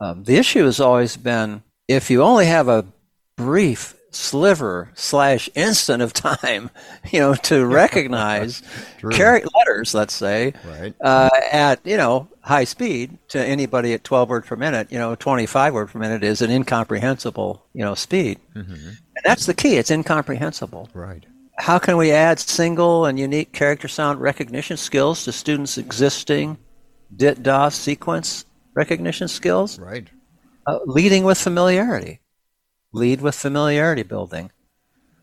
Um, 0.00 0.24
the 0.24 0.36
issue 0.36 0.64
has 0.64 0.80
always 0.80 1.16
been 1.16 1.62
if 1.86 2.10
you 2.10 2.22
only 2.22 2.46
have 2.46 2.68
a 2.68 2.86
brief 3.36 3.94
sliver 4.18 4.90
slash 4.94 5.48
instant 5.54 6.02
of 6.02 6.12
time, 6.12 6.70
you 7.10 7.20
know, 7.20 7.34
to 7.34 7.64
recognize 7.64 8.62
character 9.10 9.48
letters, 9.56 9.94
let's 9.94 10.14
say, 10.14 10.52
right. 10.66 10.94
uh, 11.00 11.30
at 11.52 11.80
you 11.84 11.96
know 11.96 12.28
high 12.42 12.64
speed 12.64 13.16
to 13.28 13.44
anybody 13.44 13.92
at 13.92 14.04
12 14.04 14.28
words 14.28 14.46
per 14.46 14.56
minute, 14.56 14.90
you 14.90 14.98
know, 14.98 15.14
25 15.14 15.74
words 15.74 15.92
per 15.92 15.98
minute 15.98 16.24
is 16.24 16.42
an 16.42 16.50
incomprehensible, 16.50 17.64
you 17.72 17.84
know, 17.84 17.94
speed, 17.94 18.38
mm-hmm. 18.54 18.72
and 18.72 19.24
that's 19.24 19.46
the 19.46 19.54
key. 19.54 19.76
It's 19.76 19.90
incomprehensible. 19.90 20.88
Right. 20.92 21.24
How 21.58 21.78
can 21.78 21.96
we 21.96 22.12
add 22.12 22.38
single 22.38 23.06
and 23.06 23.18
unique 23.18 23.52
character 23.52 23.88
sound 23.88 24.20
recognition 24.20 24.76
skills 24.76 25.24
to 25.24 25.32
students' 25.32 25.76
existing 25.76 26.56
DIT 27.16 27.42
DOS 27.42 27.74
sequence 27.74 28.44
recognition 28.74 29.26
skills? 29.26 29.78
Right. 29.78 30.08
Uh, 30.66 30.78
leading 30.84 31.24
with 31.24 31.38
familiarity 31.38 32.20
lead 32.92 33.20
with 33.20 33.34
familiarity 33.34 34.02
building. 34.02 34.50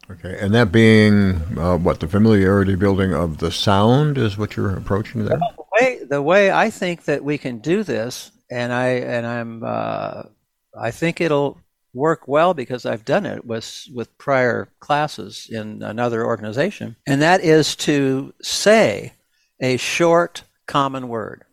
Okay, 0.09 0.37
and 0.39 0.53
that 0.53 0.71
being 0.71 1.41
uh, 1.57 1.77
what 1.77 1.99
the 1.99 2.07
familiarity 2.07 2.75
building 2.75 3.13
of 3.13 3.39
the 3.39 3.51
sound 3.51 4.17
is 4.19 4.37
what 4.37 4.55
you're 4.55 4.75
approaching 4.75 5.25
there. 5.25 5.37
the 5.37 5.63
way 5.81 6.03
the 6.03 6.21
way 6.21 6.51
I 6.51 6.69
think 6.69 7.05
that 7.05 7.23
we 7.23 7.39
can 7.39 7.57
do 7.57 7.83
this, 7.83 8.31
and 8.51 8.71
I 8.71 8.87
and 8.89 9.25
I'm 9.25 9.63
uh, 9.65 10.23
I 10.79 10.91
think 10.91 11.21
it'll 11.21 11.59
work 11.91 12.27
well 12.27 12.53
because 12.53 12.85
I've 12.85 13.03
done 13.03 13.25
it 13.25 13.45
with 13.45 13.87
with 13.95 14.15
prior 14.19 14.69
classes 14.79 15.47
in 15.49 15.81
another 15.81 16.23
organization, 16.23 16.97
and 17.07 17.23
that 17.23 17.41
is 17.41 17.75
to 17.77 18.31
say 18.43 19.13
a 19.59 19.77
short 19.77 20.43
common 20.67 21.07
word, 21.07 21.45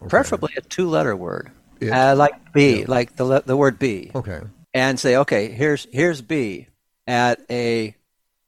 okay. 0.00 0.08
preferably 0.08 0.52
a 0.56 0.60
two-letter 0.60 1.16
word, 1.16 1.50
uh, 1.82 2.14
like 2.16 2.52
B, 2.52 2.80
yeah. 2.80 2.84
like 2.86 3.16
the 3.16 3.42
the 3.44 3.56
word 3.56 3.80
B. 3.80 4.12
Okay 4.14 4.42
and 4.74 4.98
say, 4.98 5.16
okay, 5.16 5.48
here's 5.48 5.86
here's 5.92 6.22
B 6.22 6.68
at 7.06 7.40
a 7.50 7.94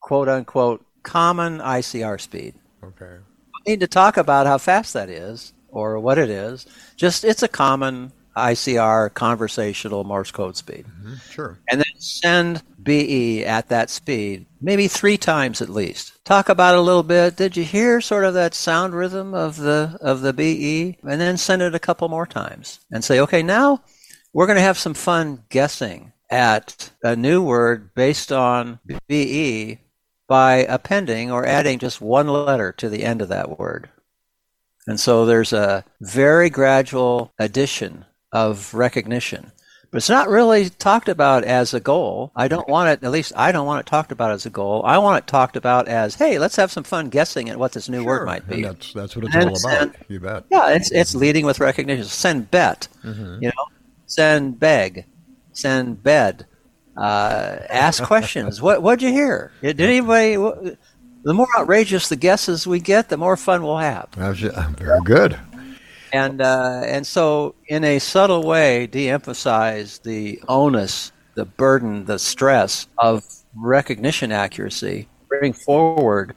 quote 0.01 0.29
unquote 0.29 0.85
common 1.03 1.59
ICR 1.59 2.21
speed. 2.21 2.55
Okay. 2.83 3.17
We 3.67 3.73
need 3.73 3.81
to 3.81 3.89
talk 3.89 4.17
about 4.17 4.47
how 4.47 4.59
fast 4.59 4.95
that 4.95 5.09
is 5.09 5.53
or 5.69 5.99
what 5.99 6.19
it 6.19 6.31
is. 6.31 6.67
Just 6.97 7.25
it's 7.25 7.43
a 7.43 7.49
common 7.49 8.13
ICR 8.37 9.13
conversational 9.13 10.05
Morse 10.05 10.31
code 10.31 10.57
speed. 10.57 10.87
Mm-hmm. 10.87 11.15
Sure. 11.31 11.59
And 11.69 11.81
then 11.81 12.01
send 12.01 12.63
BE 12.83 13.45
at 13.45 13.69
that 13.69 13.91
speed, 13.91 14.47
maybe 14.61 14.89
three 14.89 15.19
times 15.19 15.61
at 15.61 15.69
least. 15.69 16.25
Talk 16.25 16.49
about 16.49 16.75
it 16.75 16.79
a 16.79 16.83
little 16.83 17.03
bit. 17.03 17.37
Did 17.37 17.57
you 17.57 17.65
hear 17.65 18.01
sort 18.01 18.25
of 18.25 18.35
that 18.35 18.55
sound 18.55 18.95
rhythm 18.95 19.35
of 19.35 19.57
the 19.57 19.99
of 20.01 20.21
the 20.21 20.33
BE? 20.33 20.99
And 21.03 21.21
then 21.21 21.37
send 21.37 21.63
it 21.63 21.75
a 21.75 21.81
couple 21.81 22.09
more 22.09 22.27
times 22.27 22.81
and 22.91 23.05
say, 23.05 23.21
okay, 23.21 23.43
now 23.43 23.83
we're 24.33 24.47
going 24.47 24.57
to 24.57 24.63
have 24.63 24.79
some 24.79 24.95
fun 24.95 25.45
guessing 25.49 26.13
at 26.31 26.91
a 27.03 27.17
new 27.17 27.43
word 27.43 27.95
based 27.95 28.31
on 28.31 28.79
BE 29.09 29.79
by 30.29 30.57
appending 30.57 31.31
or 31.33 31.45
adding 31.45 31.79
just 31.79 32.01
one 32.01 32.29
letter 32.29 32.73
to 32.73 32.89
the 32.89 33.03
end 33.03 33.21
of 33.21 33.29
that 33.29 33.59
word. 33.59 33.89
And 34.87 34.99
so 34.99 35.27
there's 35.27 35.53
a 35.53 35.85
very 36.01 36.51
gradual 36.51 37.33
addition 37.39 38.05
of 38.33 38.73
recognition. 38.73 39.51
But 39.91 39.97
it's 39.97 40.09
not 40.09 40.29
really 40.29 40.71
talked 40.71 41.09
about 41.09 41.43
as 41.43 41.75
a 41.75 41.81
goal. 41.81 42.31
I 42.37 42.47
don't 42.47 42.69
want 42.69 42.91
it, 42.91 43.05
at 43.05 43.11
least 43.11 43.33
I 43.35 43.51
don't 43.51 43.67
want 43.67 43.81
it 43.81 43.91
talked 43.91 44.13
about 44.13 44.31
as 44.31 44.47
a 44.47 44.51
goal. 44.51 44.83
I 44.85 44.99
want 44.99 45.25
it 45.25 45.27
talked 45.27 45.57
about 45.57 45.89
as, 45.89 46.15
hey, 46.15 46.39
let's 46.39 46.55
have 46.55 46.71
some 46.71 46.85
fun 46.85 47.09
guessing 47.09 47.49
at 47.49 47.59
what 47.59 47.73
this 47.73 47.89
new 47.89 48.03
sure. 48.03 48.07
word 48.07 48.27
might 48.27 48.47
be. 48.49 48.55
And 48.57 48.65
that's, 48.67 48.93
that's 48.93 49.17
what 49.17 49.25
it's 49.25 49.35
and 49.35 49.51
all 49.51 49.57
about. 49.59 49.97
You 50.09 50.21
bet. 50.21 50.45
Yeah, 50.49 50.71
it's, 50.71 50.93
it's 50.93 51.17
leading 51.17 51.45
with 51.45 51.59
recognition. 51.59 52.05
Send 52.05 52.53
bet, 52.53 52.87
mm-hmm. 53.03 53.43
you 53.43 53.49
know, 53.49 53.67
send 54.11 54.59
beg, 54.59 55.07
send 55.53 56.03
bed, 56.03 56.47
uh, 56.97 57.59
ask 57.71 58.03
questions. 58.13 58.61
what 58.61 58.83
what'd 58.83 59.03
you 59.03 59.13
hear? 59.13 59.53
Did 59.63 59.81
anybody? 59.81 60.37
What, 60.37 60.77
the 61.23 61.35
more 61.35 61.49
outrageous 61.59 62.09
the 62.09 62.17
guesses 62.17 62.67
we 62.67 62.81
get, 62.81 63.11
the 63.11 63.17
more 63.17 63.37
fun 63.37 63.63
we'll 63.63 63.77
have. 63.79 64.09
Very 64.79 65.01
good. 65.05 65.39
And 66.13 66.41
uh, 66.41 66.83
and 66.85 67.07
so, 67.07 67.55
in 67.69 67.85
a 67.85 67.99
subtle 67.99 68.43
way, 68.43 68.87
de-emphasize 68.87 69.99
the 69.99 70.43
onus, 70.49 71.13
the 71.35 71.45
burden, 71.45 72.05
the 72.07 72.19
stress 72.19 72.89
of 72.99 73.25
recognition 73.55 74.33
accuracy. 74.33 75.09
Bring 75.29 75.53
forward 75.53 76.35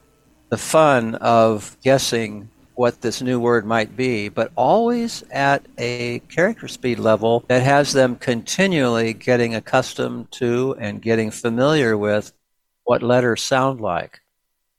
the 0.49 0.57
fun 0.57 1.15
of 1.15 1.75
guessing 1.83 2.49
what 2.75 3.01
this 3.01 3.21
new 3.21 3.39
word 3.39 3.65
might 3.65 3.95
be, 3.95 4.29
but 4.29 4.51
always 4.55 5.23
at 5.31 5.65
a 5.77 6.19
character 6.29 6.67
speed 6.67 6.99
level 6.99 7.43
that 7.47 7.61
has 7.61 7.93
them 7.93 8.15
continually 8.15 9.13
getting 9.13 9.55
accustomed 9.55 10.31
to 10.31 10.75
and 10.79 11.01
getting 11.01 11.31
familiar 11.31 11.97
with 11.97 12.33
what 12.83 13.03
letters 13.03 13.43
sound 13.43 13.79
like 13.79 14.21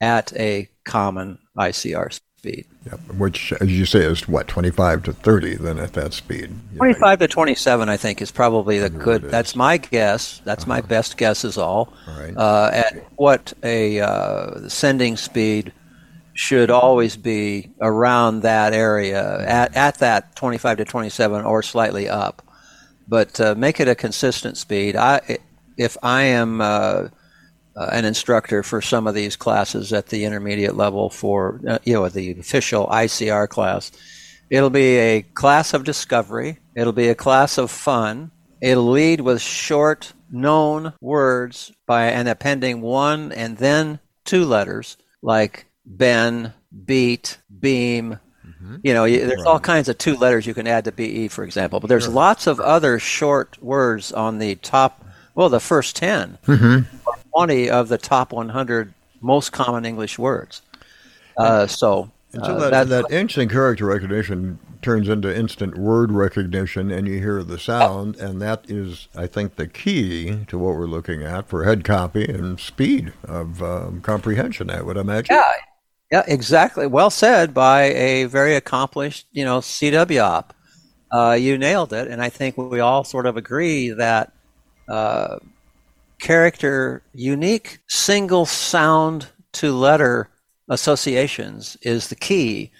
at 0.00 0.32
a 0.34 0.68
common 0.84 1.38
ICR 1.56 2.12
speed. 2.12 2.66
Yep. 2.86 3.00
Which, 3.16 3.52
as 3.54 3.70
you 3.70 3.86
say, 3.86 4.00
is 4.00 4.28
what, 4.28 4.48
25 4.48 5.04
to 5.04 5.12
30 5.12 5.56
then 5.56 5.78
at 5.78 5.94
that 5.94 6.12
speed? 6.12 6.50
25 6.76 7.20
to 7.20 7.28
27, 7.28 7.88
I 7.88 7.96
think, 7.96 8.20
is 8.20 8.30
probably 8.30 8.78
the 8.78 8.90
good. 8.90 9.22
That's 9.22 9.56
my 9.56 9.78
guess. 9.78 10.42
That's 10.44 10.64
uh-huh. 10.64 10.74
my 10.74 10.80
best 10.82 11.16
guess, 11.16 11.44
is 11.44 11.56
all. 11.56 11.94
all 12.06 12.20
right. 12.20 12.36
uh, 12.36 12.70
at 12.72 13.10
what 13.16 13.54
a 13.62 14.00
uh, 14.00 14.68
sending 14.68 15.16
speed 15.16 15.72
should 16.34 16.70
always 16.70 17.16
be 17.16 17.70
around 17.80 18.40
that 18.40 18.72
area 18.72 19.40
at, 19.46 19.76
at 19.76 19.98
that 19.98 20.34
25 20.36 20.78
to 20.78 20.84
27 20.84 21.44
or 21.44 21.62
slightly 21.62 22.08
up. 22.08 22.42
But 23.06 23.40
uh, 23.40 23.54
make 23.54 23.80
it 23.80 23.88
a 23.88 23.94
consistent 23.94 24.56
speed. 24.56 24.96
I, 24.96 25.38
if 25.76 25.96
i 26.02 26.22
am 26.22 26.60
uh, 26.60 27.08
uh, 27.76 27.88
an 27.92 28.04
instructor 28.04 28.62
for 28.62 28.80
some 28.80 29.06
of 29.06 29.14
these 29.14 29.36
classes 29.36 29.92
at 29.92 30.06
the 30.06 30.24
intermediate 30.24 30.76
level 30.76 31.10
for 31.10 31.60
uh, 31.66 31.78
you 31.84 31.94
know 31.94 32.08
the 32.08 32.30
official 32.38 32.86
icr 32.86 33.48
class 33.48 33.90
it'll 34.50 34.70
be 34.70 34.96
a 34.96 35.22
class 35.22 35.74
of 35.74 35.84
discovery. 35.84 36.58
It'll 36.74 36.92
be 36.92 37.08
a 37.08 37.14
class 37.14 37.58
of 37.58 37.70
fun. 37.70 38.30
It'll 38.60 38.90
lead 38.90 39.20
with 39.20 39.40
short 39.40 40.12
known 40.30 40.92
words 41.00 41.72
by 41.86 42.06
an 42.06 42.26
appending 42.26 42.80
one 42.80 43.32
and 43.32 43.56
then 43.58 44.00
two 44.24 44.44
letters 44.44 44.96
like 45.22 45.66
Ben, 45.84 46.52
Beat, 46.84 47.38
Beam. 47.60 48.18
Mm-hmm. 48.46 48.76
You 48.82 48.94
know, 48.94 49.08
there's 49.08 49.38
right. 49.38 49.46
all 49.46 49.60
kinds 49.60 49.88
of 49.88 49.98
two 49.98 50.16
letters 50.16 50.46
you 50.46 50.54
can 50.54 50.66
add 50.66 50.84
to 50.84 50.92
BE, 50.92 51.28
for 51.28 51.44
example. 51.44 51.80
But 51.80 51.88
there's 51.88 52.04
sure. 52.04 52.12
lots 52.12 52.46
of 52.46 52.60
other 52.60 52.98
short 52.98 53.62
words 53.62 54.12
on 54.12 54.38
the 54.38 54.54
top, 54.56 55.04
well, 55.34 55.48
the 55.48 55.60
first 55.60 55.96
10, 55.96 56.38
mm-hmm. 56.46 56.96
20 57.30 57.70
of 57.70 57.88
the 57.88 57.98
top 57.98 58.32
100 58.32 58.94
most 59.20 59.52
common 59.52 59.84
English 59.84 60.18
words. 60.18 60.62
Uh, 61.36 61.66
so, 61.66 62.10
And 62.32 62.44
so 62.44 62.56
uh, 62.56 62.70
that, 62.70 62.88
that 62.88 63.10
instant 63.10 63.50
character 63.50 63.86
recognition 63.86 64.58
turns 64.84 65.08
into 65.08 65.34
instant 65.34 65.78
word 65.78 66.12
recognition, 66.12 66.90
and 66.90 67.08
you 67.08 67.18
hear 67.18 67.42
the 67.42 67.58
sound, 67.58 68.16
and 68.16 68.40
that 68.42 68.70
is, 68.70 69.08
I 69.16 69.26
think, 69.26 69.56
the 69.56 69.66
key 69.66 70.44
to 70.48 70.58
what 70.58 70.76
we're 70.76 70.86
looking 70.86 71.22
at 71.22 71.48
for 71.48 71.64
head 71.64 71.84
copy 71.84 72.24
and 72.24 72.60
speed 72.60 73.14
of 73.24 73.62
um, 73.62 74.02
comprehension. 74.02 74.68
I 74.70 74.82
would 74.82 74.98
imagine. 74.98 75.34
Yeah, 75.36 75.52
yeah, 76.12 76.22
exactly. 76.26 76.86
Well 76.86 77.10
said 77.10 77.52
by 77.54 77.84
a 77.84 78.24
very 78.24 78.54
accomplished, 78.56 79.26
you 79.32 79.44
know, 79.44 79.58
CW 79.58 80.22
op. 80.22 80.54
Uh, 81.12 81.32
you 81.32 81.56
nailed 81.58 81.92
it, 81.92 82.08
and 82.08 82.20
I 82.20 82.28
think 82.28 82.56
we 82.56 82.80
all 82.80 83.04
sort 83.04 83.26
of 83.26 83.36
agree 83.36 83.90
that 83.90 84.32
uh, 84.88 85.38
character 86.18 87.02
unique 87.14 87.78
single 87.88 88.46
sound 88.46 89.28
to 89.52 89.72
letter 89.72 90.28
associations 90.68 91.76
is 91.82 92.08
the 92.08 92.14
key 92.16 92.70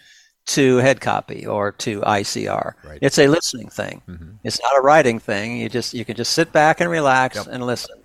to 0.47 0.77
head 0.79 1.01
copy 1.01 1.47
or 1.47 1.73
to 1.73 2.01
ICR. 2.03 2.75
Right. 2.85 2.99
It's 3.01 3.19
a 3.19 3.29
listening 3.29 3.69
thing. 3.71 4.03
Mhm. 4.09 4.35
It's 4.45 4.61
not 4.61 4.77
a 4.77 4.83
writing 4.83 5.19
thing. 5.19 5.57
You 5.59 5.69
just 5.69 5.95
you 5.95 6.05
can 6.05 6.17
just 6.17 6.33
sit 6.33 6.53
back 6.53 6.81
and 6.81 6.91
relax 6.91 7.37
Yep. 7.37 7.47
and 7.51 7.65
listen 7.65 7.97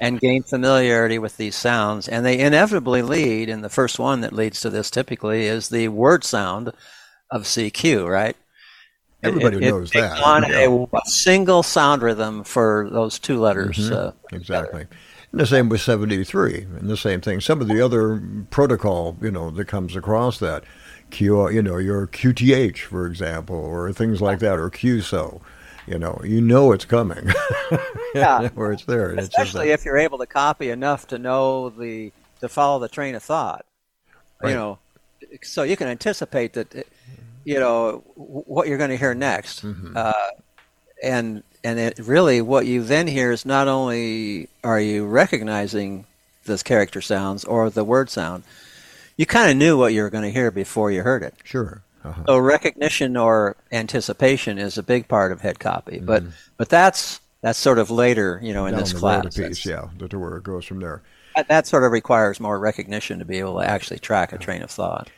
and 0.00 0.20
gain 0.20 0.42
familiarity 0.42 1.18
with 1.18 1.36
these 1.36 1.56
sounds. 1.56 2.08
And 2.08 2.24
they 2.24 2.38
inevitably 2.38 3.02
lead, 3.02 3.48
and 3.48 3.64
the 3.64 3.68
first 3.68 3.98
one 3.98 4.20
that 4.20 4.32
leads 4.32 4.60
to 4.60 4.70
this 4.70 4.90
typically 4.90 5.46
is 5.46 5.68
the 5.68 5.88
word 5.88 6.24
sound 6.24 6.72
of 7.30 7.42
CQ, 7.44 8.08
right? 8.08 8.36
Everybody 9.22 9.56
it- 9.56 9.62
it 9.64 9.70
knows 9.70 9.90
that, 9.92 10.20
On 10.22 10.42
yeah. 10.48 10.66
a, 10.92 11.00
single 11.06 11.62
sound 11.62 12.02
rhythm 12.02 12.44
for 12.44 12.88
those 12.92 13.18
two 13.18 13.40
letters. 13.40 13.90
Mhm. 13.90 13.92
Uh, 13.92 14.12
Exactly. 14.32 14.86
And 15.32 15.40
the 15.40 15.46
same 15.46 15.68
with 15.68 15.80
73, 15.80 16.66
and 16.78 16.88
the 16.88 16.96
same 16.96 17.20
thing. 17.20 17.40
Some 17.40 17.60
of 17.60 17.66
the 17.68 17.80
other 17.80 18.22
protocol, 18.50 19.16
you 19.20 19.30
know, 19.30 19.50
that 19.50 19.66
comes 19.66 19.96
across 19.96 20.38
that, 20.38 20.62
Q, 21.10 21.48
you 21.50 21.62
know, 21.62 21.78
your 21.78 22.06
QTH, 22.06 22.78
for 22.82 23.06
example, 23.06 23.56
or 23.56 23.92
things 23.92 24.20
like 24.20 24.38
that, 24.40 24.58
or 24.58 24.70
QSO. 24.70 25.40
You 25.86 25.98
know, 25.98 26.20
you 26.24 26.40
know 26.40 26.72
it's 26.72 26.84
coming. 26.84 27.30
Yeah. 28.14 28.48
where 28.54 28.72
it's 28.72 28.84
there. 28.86 29.10
and 29.10 29.18
it's 29.18 29.28
especially 29.28 29.70
if 29.72 29.84
you're 29.84 29.98
able 29.98 30.16
to 30.18 30.26
copy 30.26 30.70
enough 30.70 31.06
to 31.08 31.18
know 31.18 31.68
the 31.68 32.12
to 32.40 32.48
follow 32.48 32.78
the 32.78 32.88
train 32.88 33.14
of 33.14 33.22
thought 33.22 33.66
Right. 34.42 34.50
you 34.50 34.54
know 34.56 34.78
so 35.42 35.64
you 35.64 35.76
can 35.76 35.88
anticipate 35.88 36.54
that 36.54 36.86
you 37.44 37.58
know 37.60 38.02
what 38.14 38.68
you're 38.68 38.78
going 38.78 38.88
to 38.90 38.96
hear 38.96 39.12
next 39.14 39.62
Mhm. 39.62 39.94
uh, 39.96 40.12
and 41.02 41.42
and 41.62 41.78
it 41.78 41.98
really 41.98 42.40
what 42.40 42.64
you 42.64 42.82
then 42.82 43.06
hear 43.06 43.32
is 43.32 43.44
not 43.44 43.68
only 43.68 44.48
are 44.64 44.80
you 44.80 45.04
recognizing 45.04 46.06
the 46.44 46.56
character 46.56 47.02
sounds 47.02 47.44
or 47.44 47.68
the 47.68 47.84
word 47.84 48.08
sound 48.08 48.44
you 49.18 49.26
kind 49.26 49.50
of 49.50 49.58
knew 49.58 49.76
what 49.76 49.92
you 49.92 50.00
were 50.00 50.10
going 50.10 50.24
to 50.24 50.30
hear 50.32 50.50
before 50.50 50.90
you 50.90 51.02
heard 51.02 51.22
it 51.22 51.34
Sure. 51.44 51.82
Uh-huh. 52.06 52.22
so 52.26 52.38
recognition 52.38 53.16
or 53.16 53.56
anticipation 53.72 54.58
is 54.58 54.78
a 54.78 54.82
big 54.82 55.08
part 55.08 55.32
of 55.32 55.40
head 55.40 55.58
copy 55.58 55.98
but 55.98 56.22
but 56.56 56.68
that's 56.68 57.20
that's 57.40 57.58
sort 57.58 57.78
of 57.78 57.90
later 57.90 58.40
you 58.42 58.52
know 58.54 58.66
in 58.66 58.74
Mm-hmm. 58.74 58.76
Down 58.76 58.84
this 58.84 58.92
the 58.92 58.98
class 58.98 59.36
piece, 59.36 59.66
yeah, 59.66 59.88
to 60.08 60.18
where 60.18 60.36
it 60.36 60.42
goes 60.44 60.64
from 60.64 60.80
there. 60.80 61.02
that, 61.34 61.48
that 61.48 61.66
sort 61.66 61.84
of 61.84 61.92
requires 61.92 62.40
more 62.40 62.58
recognition 62.58 63.18
to 63.18 63.24
be 63.24 63.38
able 63.38 63.58
to 63.60 63.68
actually 63.68 63.98
track 63.98 64.32
a 64.32 64.38
train 64.38 64.62
of 64.62 64.70
thought. 64.70 65.10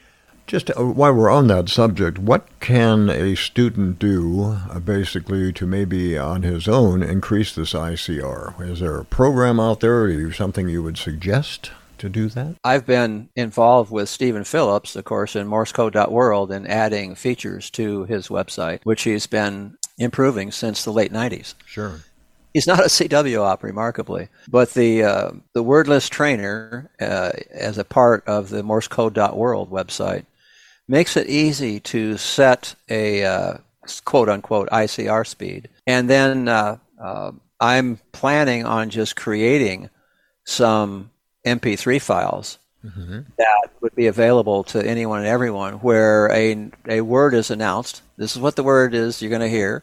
Just 0.47 0.71
uh, 0.71 0.85
while 0.85 1.13
we're 1.13 1.31
on 1.31 1.47
that 1.49 1.69
subject, 1.69 2.19
what 2.19 2.47
can 2.61 3.11
a 3.11 3.35
student 3.35 3.99
do 3.99 4.59
uh, 4.71 4.79
basically 4.81 5.53
to 5.53 5.67
maybe 5.67 6.17
on 6.17 6.43
his 6.43 6.67
own 6.69 7.03
increase 7.03 7.55
this 7.55 7.73
ICR? 7.73 8.59
Is 8.61 8.81
there 8.81 8.99
a 8.99 9.05
program 9.05 9.61
out 9.61 9.81
there 9.81 10.05
or 10.05 10.33
something 10.33 10.69
you 10.69 10.83
would 10.83 10.97
suggest 10.99 11.71
to 12.01 12.09
do 12.09 12.29
that? 12.31 12.57
I've 12.65 12.87
been 12.87 13.29
involved 13.37 13.91
with 13.91 14.09
Stephen 14.09 14.45
Phillips, 14.45 14.97
of 14.97 15.05
course, 15.05 15.37
in 15.37 15.49
MorseCode.world 15.49 16.51
and 16.53 16.69
adding 16.69 17.15
features 17.15 17.71
to 17.71 18.05
his 18.05 18.29
website, 18.29 18.81
which 18.85 19.03
he's 19.03 19.27
been 19.27 19.77
improving 19.99 20.51
since 20.51 20.85
the 20.85 20.93
late 20.93 21.13
90s. 21.13 21.55
Sure. 21.67 22.01
He's 22.55 22.67
not 22.67 22.81
a 22.81 22.85
CW 22.85 23.41
op, 23.41 23.63
remarkably, 23.63 24.29
but 24.49 24.73
the 24.73 25.05
uh, 25.05 25.31
the 25.53 25.63
wordless 25.63 26.09
trainer, 26.09 26.91
uh, 27.01 27.33
as 27.51 27.79
a 27.79 27.85
part 27.85 28.27
of 28.27 28.49
the 28.49 28.63
MorseCode.world 28.63 29.71
website, 29.71 30.25
makes 30.89 31.17
it 31.17 31.29
easy 31.29 31.79
to 31.81 32.17
set 32.17 32.75
a 32.89 33.25
uh, 33.25 33.59
quote 34.05 34.29
unquote 34.29 34.69
ICR 34.71 35.27
speed, 35.27 35.69
and 35.87 36.09
then 36.09 36.49
uh, 36.49 36.79
uh, 37.01 37.33
I'm 37.61 38.01
planning 38.13 38.65
on 38.65 38.91
just 38.91 39.15
creating 39.15 39.91
some 40.45 41.11
MP3 41.49 42.01
files 42.01 42.59
hmm 42.83 43.21
that 43.39 43.71
would 43.81 43.95
be 43.95 44.07
available 44.07 44.65
to 44.65 44.85
anyone 44.85 45.21
and 45.21 45.29
everyone 45.29 45.75
where 45.75 46.31
a, 46.33 46.71
a 46.89 47.01
word 47.01 47.35
is 47.35 47.51
announced. 47.51 48.03
This 48.17 48.35
is 48.35 48.43
what 48.43 48.57
the 48.57 48.63
word 48.63 48.95
is 48.95 49.23
you're 49.23 49.31
going 49.31 49.41
to 49.43 49.49
hear. 49.49 49.83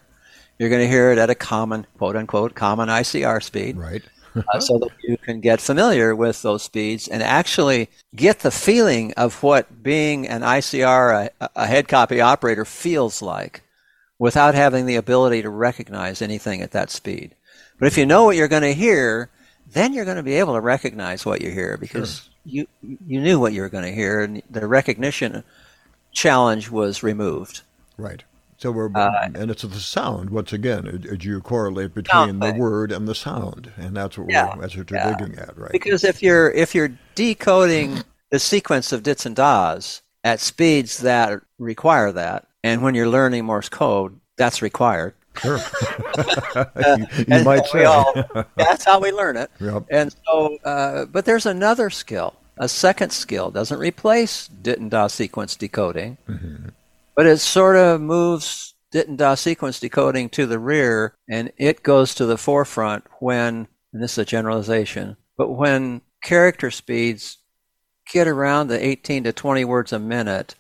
You're 0.60 0.70
going 0.70 0.82
to 0.82 0.88
hear 0.88 1.12
it 1.12 1.18
at 1.18 1.30
a 1.30 1.36
common, 1.36 1.86
quote 1.98 2.16
unquote, 2.16 2.56
common 2.56 2.90
ICR 2.90 3.42
speed 3.44 3.78
Right. 3.78 4.04
uh, 4.54 4.60
so 4.60 4.78
that 4.80 4.92
you 5.04 5.18
can 5.18 5.40
get 5.40 5.62
familiar 5.62 6.16
with 6.16 6.42
those 6.42 6.64
speeds 6.64 7.08
and 7.08 7.24
actually 7.24 7.90
get 8.16 8.40
the 8.40 8.52
feeling 8.52 9.14
of 9.14 9.42
what 9.44 9.84
being 9.84 10.28
an 10.28 10.42
ICR, 10.42 11.30
a, 11.40 11.50
a 11.56 11.68
head 11.68 11.88
copy 11.88 12.20
operator, 12.20 12.66
feels 12.66 13.22
like 13.22 13.62
without 14.20 14.56
having 14.56 14.86
the 14.86 14.96
ability 14.96 15.42
to 15.42 15.50
recognize 15.50 16.22
anything 16.22 16.62
at 16.62 16.72
that 16.72 16.90
speed. 16.90 17.36
But 17.80 17.88
if 17.88 17.98
you 17.98 18.06
know 18.06 18.26
what 18.26 18.36
you're 18.36 18.48
going 18.48 18.64
to 18.64 18.74
hear, 18.74 19.30
then 19.72 19.94
you're 19.94 20.06
going 20.06 20.18
to 20.18 20.24
be 20.24 20.36
able 20.36 20.54
to 20.54 20.62
recognize 20.62 21.26
what 21.26 21.42
you 21.42 21.50
hear 21.52 21.78
because 21.78 22.30
you 22.46 22.68
you 22.82 23.20
knew 23.22 23.40
what 23.40 23.54
you 23.54 23.62
were 23.62 23.70
going 23.70 23.86
to 23.86 23.92
hear, 23.94 24.22
and 24.22 24.42
the 24.50 24.68
recognition 24.68 25.44
challenge 26.12 26.70
was 26.70 27.04
removed. 27.04 27.62
Right. 27.98 28.24
So 28.58 28.72
we're 28.72 28.90
Uh, 28.96 29.30
and 29.36 29.52
it's 29.52 29.64
the 29.64 29.80
sound 29.80 30.30
once 30.30 30.54
again. 30.54 30.88
It, 30.88 31.06
it- 31.06 31.24
you 31.26 31.42
correlate 31.42 31.94
between 31.94 32.40
the 32.40 32.54
word 32.54 32.92
and 32.92 33.08
the 33.08 33.16
sound, 33.16 33.72
and 33.78 33.96
that's 33.98 34.18
what 34.18 34.30
Yeah, 34.30 34.56
we're 34.56 34.62
that's 34.62 34.78
what 34.78 34.90
you're 34.90 35.00
yeah. 35.00 35.16
digging 35.16 35.38
at, 35.38 35.58
right? 35.58 35.72
Because 35.72 36.04
if 36.04 36.22
you're 36.24 36.52
if 36.52 36.74
you're 36.74 36.98
decoding 37.16 38.04
the 38.32 38.40
sequence 38.40 38.92
of 38.92 39.04
dits 39.04 39.26
and 39.26 39.36
das 39.36 40.02
at 40.24 40.40
speeds 40.40 41.00
that 41.00 41.42
require 41.60 42.12
that, 42.14 42.48
and 42.64 42.82
when 42.82 42.96
you're 42.96 43.10
learning 43.10 43.46
Morse 43.46 43.70
code, 43.70 44.20
that's 44.38 44.62
required. 44.62 45.14
Sure. 45.38 45.60
you, 46.98 47.06
you 47.28 47.44
might 47.44 47.66
say. 47.68 47.84
all- 47.86 48.14
That's 48.58 48.86
how 48.86 49.00
we 49.00 49.12
learn 49.12 49.38
it. 49.38 49.52
Yep. 49.60 49.86
And 49.90 50.16
so, 50.26 50.58
uh, 50.64 51.06
but 51.06 51.26
there's 51.26 51.46
another 51.46 51.90
skill, 51.90 52.36
a 52.58 52.68
second 52.70 53.12
skill. 53.12 53.52
Doesn't 53.52 53.80
replace 53.80 54.48
dit 54.48 54.80
and 54.80 54.92
da 54.92 55.08
sequence 55.08 55.56
decoding, 55.56 56.18
Mhm. 56.30 56.72
but 57.16 57.26
it 57.26 57.40
sort 57.40 57.76
of 57.76 58.02
moves 58.02 58.74
dit 58.92 59.08
and 59.08 59.18
da 59.18 59.36
sequence 59.36 59.80
decoding 59.80 60.30
to 60.30 60.46
the 60.46 60.60
rear, 60.60 61.14
and 61.30 61.52
it 61.58 61.84
goes 61.84 62.16
to 62.16 62.26
the 62.26 62.38
forefront 62.38 63.04
when, 63.20 63.68
and 63.94 64.02
this 64.04 64.14
is 64.14 64.18
a 64.20 64.26
generalization, 64.26 65.18
but 65.38 65.52
when 65.52 66.02
character 66.24 66.72
speeds 66.72 67.38
get 68.12 68.28
around 68.28 68.68
the 68.68 68.84
18 68.86 69.24
to 69.26 69.34
20 69.34 69.66
words 69.66 69.92
a 69.92 70.00
minute, 70.00 70.56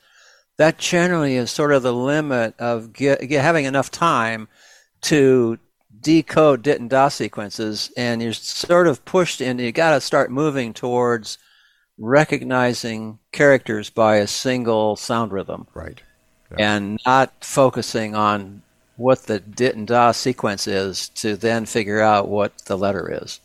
that 0.57 0.77
generally 0.77 1.35
is 1.35 1.51
sort 1.51 1.71
of 1.71 1.83
the 1.83 1.93
limit 1.93 2.55
of 2.59 2.91
get, 2.93 3.19
get, 3.27 3.41
having 3.43 3.65
enough 3.65 3.91
time 3.91 4.47
to 5.05 5.57
decode 6.01 6.63
dit 6.63 6.79
and 6.79 6.89
da 6.89 7.07
sequences, 7.09 7.91
and 7.97 8.21
you're 8.21 8.33
sort 8.33 8.87
of 8.87 9.03
pushed 9.05 9.41
in. 9.41 9.59
You 9.59 9.71
got 9.71 9.91
to 9.91 10.01
start 10.01 10.31
moving 10.31 10.73
towards 10.73 11.37
recognizing 11.97 13.19
characters 13.31 13.89
by 13.89 14.17
a 14.17 14.27
single 14.27 14.95
sound 14.95 15.31
rhythm 15.31 15.67
Right. 15.73 16.01
and 16.57 16.99
not 17.05 17.33
focusing 17.41 18.15
on 18.15 18.61
what 18.97 19.23
the 19.23 19.39
dit 19.39 19.75
and 19.75 19.87
da 19.87 20.11
sequence 20.11 20.67
is 20.67 21.09
to 21.09 21.35
then 21.35 21.65
figure 21.65 22.01
out 22.01 22.27
what 22.27 22.57
the 22.65 22.77
letter 22.77 23.19
is. 23.23 23.39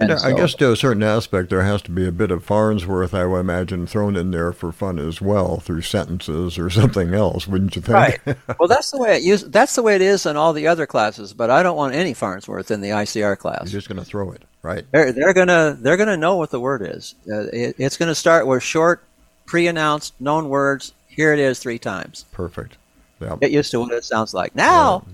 And 0.00 0.12
And 0.12 0.20
I 0.20 0.32
guess 0.32 0.54
to 0.54 0.70
a 0.70 0.76
certain 0.76 1.02
aspect, 1.02 1.50
there 1.50 1.62
has 1.62 1.82
to 1.82 1.90
be 1.90 2.06
a 2.06 2.12
bit 2.12 2.30
of 2.30 2.44
Farnsworth, 2.44 3.14
I 3.14 3.26
would 3.26 3.40
imagine, 3.40 3.86
thrown 3.86 4.16
in 4.16 4.30
there 4.30 4.52
for 4.52 4.70
fun 4.70 4.98
as 4.98 5.20
well 5.20 5.58
through 5.58 5.82
sentences 5.82 6.56
or 6.58 6.70
something 6.70 7.14
else, 7.14 7.48
wouldn't 7.48 7.74
you 7.74 7.82
think? 7.82 7.94
Right. 7.94 8.20
well, 8.60 8.68
that's 8.68 8.92
the 8.92 8.98
way 8.98 9.18
it 9.18 9.52
That's 9.52 9.74
the 9.74 9.82
way 9.82 9.96
it 9.96 10.02
is 10.02 10.24
in 10.24 10.36
all 10.36 10.52
the 10.52 10.68
other 10.68 10.86
classes. 10.86 11.32
But 11.32 11.50
I 11.50 11.62
don't 11.62 11.76
want 11.76 11.94
any 11.94 12.14
Farnsworth 12.14 12.70
in 12.70 12.80
the 12.80 12.90
ICR 12.90 13.36
class. 13.38 13.64
You're 13.64 13.80
just 13.80 13.88
going 13.88 13.98
to 13.98 14.04
throw 14.04 14.30
it, 14.30 14.42
right? 14.62 14.84
They're, 14.92 15.12
they're 15.12 15.34
gonna 15.34 15.76
they're 15.80 15.96
gonna 15.96 16.16
know 16.16 16.36
what 16.36 16.50
the 16.50 16.60
word 16.60 16.82
is. 16.82 17.14
Uh, 17.28 17.46
it, 17.52 17.74
it's 17.78 17.96
gonna 17.96 18.14
start 18.14 18.46
with 18.46 18.62
short, 18.62 19.02
pre-announced, 19.46 20.14
known 20.20 20.48
words. 20.48 20.92
Here 21.08 21.32
it 21.32 21.40
is 21.40 21.58
three 21.58 21.78
times. 21.78 22.24
Perfect. 22.30 22.76
Yeah. 23.20 23.36
Get 23.40 23.50
used 23.50 23.72
to 23.72 23.80
what 23.80 23.92
it 23.92 24.04
sounds 24.04 24.32
like. 24.32 24.54
Now, 24.54 25.04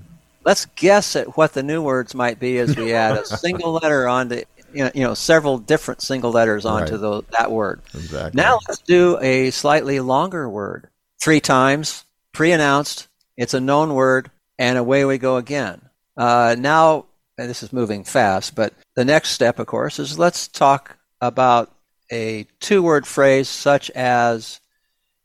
let's 0.44 0.66
guess 0.66 1.16
at 1.16 1.36
what 1.36 1.54
the 1.54 1.62
new 1.62 1.82
words 1.82 2.14
might 2.14 2.38
be 2.38 2.58
as 2.58 2.76
we 2.76 2.92
add 2.92 3.16
a 3.16 3.24
single 3.24 3.72
letter 3.72 4.06
onto 4.06 4.42
you 4.74 4.90
know, 4.94 5.14
several 5.14 5.58
different 5.58 6.02
single 6.02 6.32
letters 6.32 6.64
onto 6.64 6.94
Right. 6.94 7.00
the, 7.00 7.22
that 7.38 7.50
word. 7.50 7.80
Exactly. 7.94 8.40
Now 8.40 8.58
let's 8.68 8.80
do 8.80 9.18
a 9.20 9.50
slightly 9.50 10.00
longer 10.00 10.48
word. 10.48 10.88
Three 11.22 11.40
times, 11.40 12.04
pre-announced. 12.32 13.08
It's 13.36 13.54
a 13.54 13.60
known 13.60 13.94
word, 13.94 14.30
and 14.58 14.78
away 14.78 15.04
we 15.04 15.18
go 15.18 15.36
again. 15.36 15.80
Uh, 16.16 16.54
now, 16.58 17.06
and 17.38 17.48
this 17.48 17.62
is 17.62 17.72
moving 17.72 18.04
fast, 18.04 18.54
but 18.54 18.72
the 18.94 19.04
next 19.04 19.30
step, 19.30 19.58
of 19.58 19.66
course, 19.66 19.98
is 19.98 20.18
let's 20.18 20.46
talk 20.48 20.96
about 21.20 21.72
a 22.12 22.46
two 22.60 22.82
word 22.82 23.06
phrase 23.06 23.48
such 23.48 23.90
as 23.90 24.60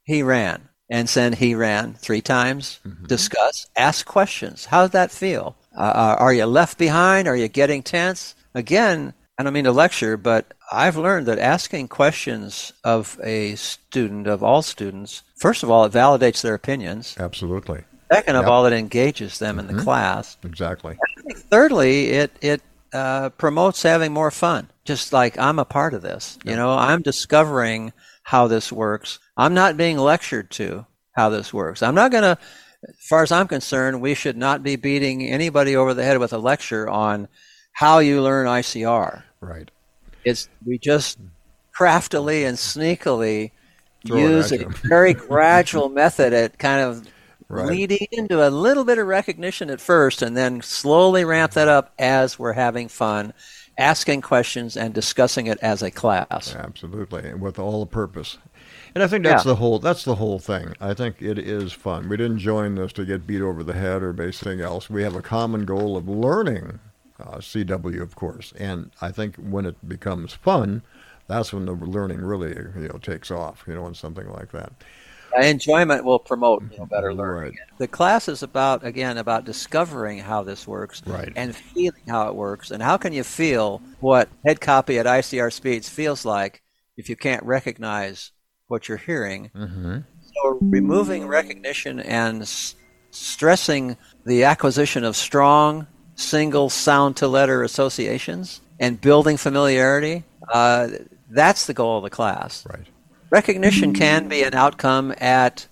he 0.03 0.23
ran 0.23 0.69
and 0.89 1.07
send 1.07 1.35
he 1.35 1.53
ran 1.53 1.93
three 1.93 2.21
times, 2.21 2.79
mm-hmm. 2.87 3.05
discuss, 3.05 3.67
ask 3.75 4.05
questions. 4.05 4.65
How 4.65 4.81
does 4.83 4.91
that 4.91 5.11
feel? 5.11 5.55
Uh, 5.77 5.81
uh, 5.81 6.15
are 6.19 6.33
you 6.33 6.45
left 6.45 6.77
behind? 6.77 7.27
Are 7.27 7.35
you 7.35 7.47
getting 7.47 7.83
tense? 7.83 8.33
Again, 8.55 9.13
I 9.39 9.43
don't 9.43 9.53
mean 9.53 9.63
to 9.63 9.71
lecture, 9.71 10.17
but 10.17 10.53
I've 10.69 10.97
learned 10.97 11.27
that 11.27 11.39
asking 11.39 11.87
questions 11.87 12.73
of 12.83 13.17
a 13.23 13.55
student, 13.55 14.27
of 14.27 14.43
all 14.43 14.61
students, 14.61 15.23
first 15.37 15.63
of 15.63 15.71
all, 15.71 15.85
it 15.85 15.93
validates 15.93 16.41
their 16.41 16.53
opinions. 16.53 17.15
Absolutely. 17.17 17.85
Second 18.11 18.35
of 18.35 18.43
yep. 18.43 18.51
all, 18.51 18.65
it 18.65 18.73
engages 18.73 19.39
them 19.39 19.51
mm-hmm. 19.51 19.59
in 19.61 19.67
the 19.67 19.73
mm-hmm. 19.75 19.83
class. 19.83 20.35
Exactly. 20.43 20.97
thirdly, 21.49 22.09
it 22.09 22.31
it 22.41 22.61
uh, 22.91 23.29
promotes 23.29 23.81
having 23.81 24.11
more 24.11 24.29
fun. 24.29 24.67
Just 24.83 25.13
like 25.13 25.39
I'm 25.39 25.57
a 25.57 25.63
part 25.63 25.93
of 25.93 26.01
this. 26.01 26.37
Yep. 26.43 26.51
You 26.51 26.57
know, 26.57 26.73
I'm 26.73 27.01
discovering 27.01 27.93
how 28.23 28.47
this 28.47 28.73
works. 28.73 29.19
I'm 29.37 29.53
not 29.53 29.77
being 29.77 29.97
lectured 29.97 30.51
to 30.51 30.85
how 31.13 31.29
this 31.29 31.53
works. 31.53 31.81
I'm 31.81 31.95
not 31.95 32.11
going 32.11 32.23
to, 32.23 32.37
as 32.83 33.07
far 33.07 33.23
as 33.23 33.31
I'm 33.31 33.47
concerned, 33.47 34.01
we 34.01 34.15
should 34.15 34.35
not 34.35 34.63
be 34.63 34.75
beating 34.75 35.25
anybody 35.25 35.77
over 35.77 35.93
the 35.93 36.03
head 36.03 36.17
with 36.17 36.33
a 36.33 36.37
lecture 36.37 36.89
on 36.89 37.29
how 37.71 37.99
you 37.99 38.21
learn 38.21 38.45
ICR. 38.45 39.23
Right. 39.41 39.69
It's 40.25 40.49
we 40.65 40.77
just 40.77 41.17
craftily 41.71 42.43
and 42.45 42.57
sneakily 42.57 43.51
Throw 44.05 44.17
use 44.17 44.51
a 44.51 44.67
very 44.83 45.13
gradual 45.13 45.89
method 45.89 46.33
at 46.33 46.57
kind 46.57 46.81
of 46.81 47.07
right. 47.47 47.67
leading 47.67 48.07
into 48.11 48.45
a 48.45 48.49
little 48.49 48.83
bit 48.83 48.97
of 48.97 49.07
recognition 49.07 49.69
at 49.69 49.81
first 49.81 50.21
and 50.21 50.35
then 50.35 50.61
slowly 50.61 51.23
ramp 51.23 51.53
that 51.53 51.67
up 51.67 51.93
as 51.97 52.37
we're 52.37 52.53
having 52.53 52.87
fun 52.87 53.33
asking 53.77 54.21
questions 54.21 54.75
and 54.75 54.93
discussing 54.93 55.47
it 55.47 55.57
as 55.61 55.81
a 55.81 55.89
class 55.89 56.53
absolutely 56.53 57.33
with 57.33 57.57
all 57.57 57.79
the 57.79 57.89
purpose 57.89 58.37
and 58.95 59.03
I 59.03 59.07
think 59.07 59.23
that's 59.23 59.45
yeah. 59.45 59.51
the 59.51 59.55
whole 59.55 59.79
that's 59.79 60.03
the 60.03 60.15
whole 60.15 60.39
thing. 60.39 60.73
I 60.79 60.93
think 60.93 61.21
it 61.21 61.37
is 61.37 61.71
fun. 61.71 62.09
We 62.09 62.17
didn't 62.17 62.39
join 62.39 62.75
this 62.75 62.91
to 62.93 63.05
get 63.05 63.27
beat 63.27 63.41
over 63.41 63.63
the 63.63 63.73
head 63.73 64.01
or 64.01 64.19
anything 64.19 64.61
else. 64.61 64.89
We 64.89 65.03
have 65.03 65.15
a 65.15 65.21
common 65.21 65.65
goal 65.65 65.95
of 65.95 66.09
learning 66.09 66.79
uh, 67.19 67.37
CW, 67.37 68.01
of 68.01 68.15
course. 68.15 68.53
And 68.57 68.91
I 69.01 69.11
think 69.11 69.35
when 69.35 69.65
it 69.65 69.75
becomes 69.87 70.33
fun, 70.33 70.81
that's 71.27 71.53
when 71.53 71.65
the 71.65 71.73
learning 71.73 72.21
really 72.21 72.55
you 72.55 72.87
know 72.87 72.99
takes 72.99 73.31
off. 73.31 73.63
You 73.67 73.75
know, 73.75 73.85
and 73.85 73.95
something 73.95 74.29
like 74.29 74.51
that. 74.51 74.73
Enjoyment 75.39 76.03
will 76.03 76.17
promote 76.17 76.63
you 76.71 76.79
know, 76.79 76.85
better 76.87 77.13
learning. 77.13 77.51
Right. 77.51 77.77
The 77.77 77.87
class 77.87 78.27
is 78.27 78.41
about 78.41 78.83
again 78.83 79.17
about 79.17 79.45
discovering 79.45 80.17
how 80.19 80.43
this 80.43 80.67
works 80.67 81.03
right. 81.05 81.31
and 81.35 81.55
feeling 81.55 82.01
how 82.07 82.27
it 82.29 82.35
works. 82.35 82.71
And 82.71 82.81
how 82.81 82.97
can 82.97 83.13
you 83.13 83.23
feel 83.23 83.81
what 83.99 84.27
head 84.45 84.59
copy 84.59 84.97
at 84.97 85.05
ICR 85.05 85.53
Speeds 85.53 85.87
feels 85.87 86.25
like 86.25 86.63
if 86.97 87.09
you 87.09 87.15
can't 87.15 87.43
recognize 87.43 88.31
what 88.69 88.87
you're 88.87 88.97
hearing. 88.97 89.51
Mm-hmm. 89.55 89.99
So 90.21 90.57
removing 90.61 91.27
recognition 91.27 91.99
and 91.99 92.43
s- 92.43 92.75
stressing 93.11 93.97
the 94.25 94.45
acquisition 94.45 95.03
of 95.03 95.15
strong 95.15 95.87
single 96.19 96.69
sound 96.69 97.17
to 97.17 97.27
letter 97.27 97.63
associations 97.63 98.61
and 98.79 98.99
building 98.99 99.37
familiarity, 99.37 100.23
uh, 100.53 100.89
that's 101.29 101.65
the 101.65 101.73
goal 101.73 101.97
of 101.97 102.03
the 102.03 102.09
class. 102.09 102.65
Right. 102.65 102.85
Recognition 103.29 103.93
can 103.93 104.27
be 104.27 104.43
an 104.43 104.53
outcome 104.53 105.13
at 105.17 105.67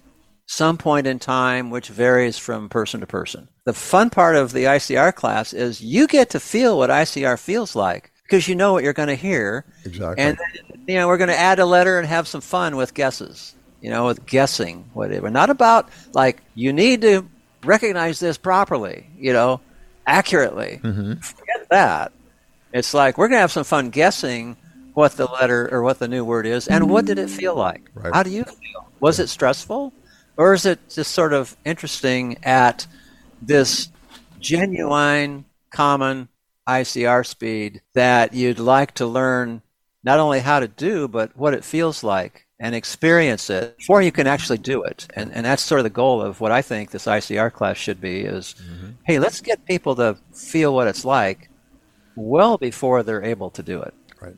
some 0.45 0.77
point 0.77 1.07
in 1.07 1.19
time, 1.19 1.69
which 1.69 1.89
varies 1.89 2.37
from 2.37 2.69
person 2.69 3.01
to 3.01 3.07
person. 3.07 3.47
The 3.65 3.73
fun 3.73 4.09
part 4.09 4.35
of 4.35 4.53
the 4.53 4.65
ICR 4.65 5.13
class 5.13 5.53
is 5.53 5.81
you 5.81 6.07
get 6.07 6.29
to 6.31 6.39
feel 6.39 6.77
what 6.77 6.89
ICR 6.89 7.37
feels 7.37 7.75
like 7.75 8.11
because 8.23 8.47
you 8.47 8.55
know 8.55 8.73
what 8.73 8.83
you're 8.83 8.93
going 8.93 9.09
to 9.09 9.15
hear. 9.15 9.65
Exactly. 9.85 10.23
And 10.23 10.37
you 10.87 10.95
know, 10.95 11.07
we're 11.07 11.17
going 11.17 11.29
to 11.29 11.37
add 11.37 11.59
a 11.59 11.65
letter 11.65 11.97
and 11.97 12.07
have 12.07 12.27
some 12.27 12.41
fun 12.41 12.75
with 12.75 12.93
guesses. 12.93 13.53
You 13.81 13.91
know, 13.91 14.07
with 14.07 14.25
guessing 14.25 14.89
whatever. 14.93 15.29
Not 15.29 15.49
about 15.49 15.89
like 16.13 16.41
you 16.55 16.73
need 16.73 17.01
to 17.01 17.27
recognize 17.63 18.19
this 18.19 18.37
properly. 18.37 19.07
You 19.17 19.33
know, 19.33 19.61
accurately. 20.07 20.79
Mm-hmm. 20.81 21.15
Forget 21.15 21.69
that. 21.69 22.11
It's 22.73 22.93
like 22.93 23.17
we're 23.17 23.27
going 23.27 23.37
to 23.37 23.41
have 23.41 23.51
some 23.51 23.63
fun 23.63 23.91
guessing 23.91 24.57
what 24.93 25.11
the 25.11 25.25
letter 25.25 25.69
or 25.71 25.83
what 25.83 25.99
the 25.99 26.07
new 26.07 26.25
word 26.25 26.47
is 26.47 26.67
and 26.67 26.89
what 26.89 27.05
did 27.05 27.19
it 27.19 27.29
feel 27.29 27.55
like? 27.55 27.87
Right. 27.93 28.13
How 28.13 28.23
do 28.23 28.31
you 28.31 28.43
feel? 28.43 28.89
Was 28.99 29.19
it 29.19 29.27
stressful? 29.29 29.93
Or 30.37 30.53
is 30.53 30.65
it 30.65 30.79
just 30.89 31.11
sort 31.11 31.33
of 31.33 31.55
interesting 31.65 32.37
at 32.43 32.87
this 33.41 33.89
genuine, 34.39 35.45
common 35.69 36.29
ICR 36.67 37.25
speed 37.25 37.81
that 37.93 38.33
you'd 38.33 38.59
like 38.59 38.93
to 38.95 39.05
learn 39.05 39.61
not 40.03 40.19
only 40.19 40.39
how 40.39 40.59
to 40.59 40.67
do, 40.67 41.07
but 41.07 41.35
what 41.37 41.53
it 41.53 41.63
feels 41.63 42.03
like 42.03 42.46
and 42.59 42.73
experience 42.73 43.49
it 43.49 43.77
before 43.77 44.01
you 44.01 44.11
can 44.11 44.25
actually 44.25 44.57
do 44.57 44.83
it. 44.83 45.07
And, 45.15 45.31
and 45.33 45.45
that's 45.45 45.61
sort 45.61 45.79
of 45.79 45.83
the 45.83 45.91
goal 45.91 46.21
of 46.21 46.41
what 46.41 46.51
I 46.51 46.61
think 46.61 46.91
this 46.91 47.05
ICR 47.05 47.53
class 47.53 47.77
should 47.77 48.01
be 48.01 48.21
is, 48.21 48.55
mm-hmm. 48.55 48.91
hey, 49.03 49.19
let's 49.19 49.41
get 49.41 49.63
people 49.65 49.95
to 49.95 50.17
feel 50.33 50.73
what 50.73 50.87
it's 50.87 51.05
like 51.05 51.49
well 52.15 52.57
before 52.57 53.03
they're 53.03 53.23
able 53.23 53.51
to 53.51 53.61
do 53.61 53.81
it. 53.81 53.93
Right. 54.19 54.35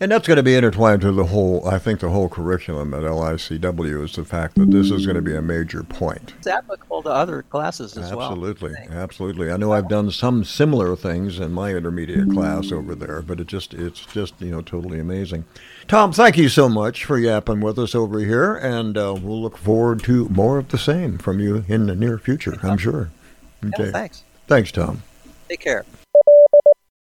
And 0.00 0.10
that's 0.10 0.26
going 0.26 0.36
to 0.36 0.42
be 0.42 0.56
intertwined 0.56 1.00
to 1.02 1.12
the 1.12 1.24
whole, 1.24 1.66
I 1.66 1.78
think, 1.78 2.00
the 2.00 2.10
whole 2.10 2.28
curriculum 2.28 2.92
at 2.92 3.02
LICW 3.02 4.04
is 4.04 4.16
the 4.16 4.24
fact 4.24 4.56
that 4.56 4.70
this 4.70 4.90
is 4.90 5.06
going 5.06 5.16
to 5.16 5.22
be 5.22 5.34
a 5.34 5.40
major 5.40 5.82
point. 5.84 6.34
It's 6.38 6.48
applicable 6.48 7.04
to 7.04 7.10
other 7.10 7.42
classes 7.42 7.96
as 7.96 8.10
absolutely, 8.10 8.72
well. 8.72 8.80
Absolutely, 8.80 8.96
absolutely. 8.96 9.52
I 9.52 9.56
know 9.56 9.72
I've 9.72 9.88
done 9.88 10.10
some 10.10 10.44
similar 10.44 10.96
things 10.96 11.38
in 11.38 11.52
my 11.52 11.70
intermediate 11.70 12.30
class 12.30 12.72
over 12.72 12.94
there, 12.94 13.22
but 13.22 13.40
it 13.40 13.46
just, 13.46 13.72
it's 13.72 14.04
just, 14.04 14.34
you 14.40 14.50
know, 14.50 14.60
totally 14.60 14.98
amazing. 14.98 15.44
Tom, 15.86 16.12
thank 16.12 16.38
you 16.38 16.48
so 16.48 16.68
much 16.68 17.04
for 17.04 17.18
yapping 17.18 17.60
with 17.60 17.78
us 17.78 17.94
over 17.94 18.18
here, 18.20 18.54
and 18.54 18.96
uh, 18.96 19.14
we'll 19.20 19.42
look 19.42 19.58
forward 19.58 20.02
to 20.04 20.28
more 20.30 20.58
of 20.58 20.68
the 20.68 20.78
same 20.78 21.18
from 21.18 21.40
you 21.40 21.64
in 21.68 21.86
the 21.86 21.94
near 21.94 22.18
future, 22.18 22.58
I'm 22.62 22.78
sure. 22.78 23.10
Okay. 23.62 23.86
Yeah, 23.86 23.90
thanks. 23.92 24.24
Thanks, 24.46 24.72
Tom. 24.72 25.02
Take 25.48 25.60
care. 25.60 25.84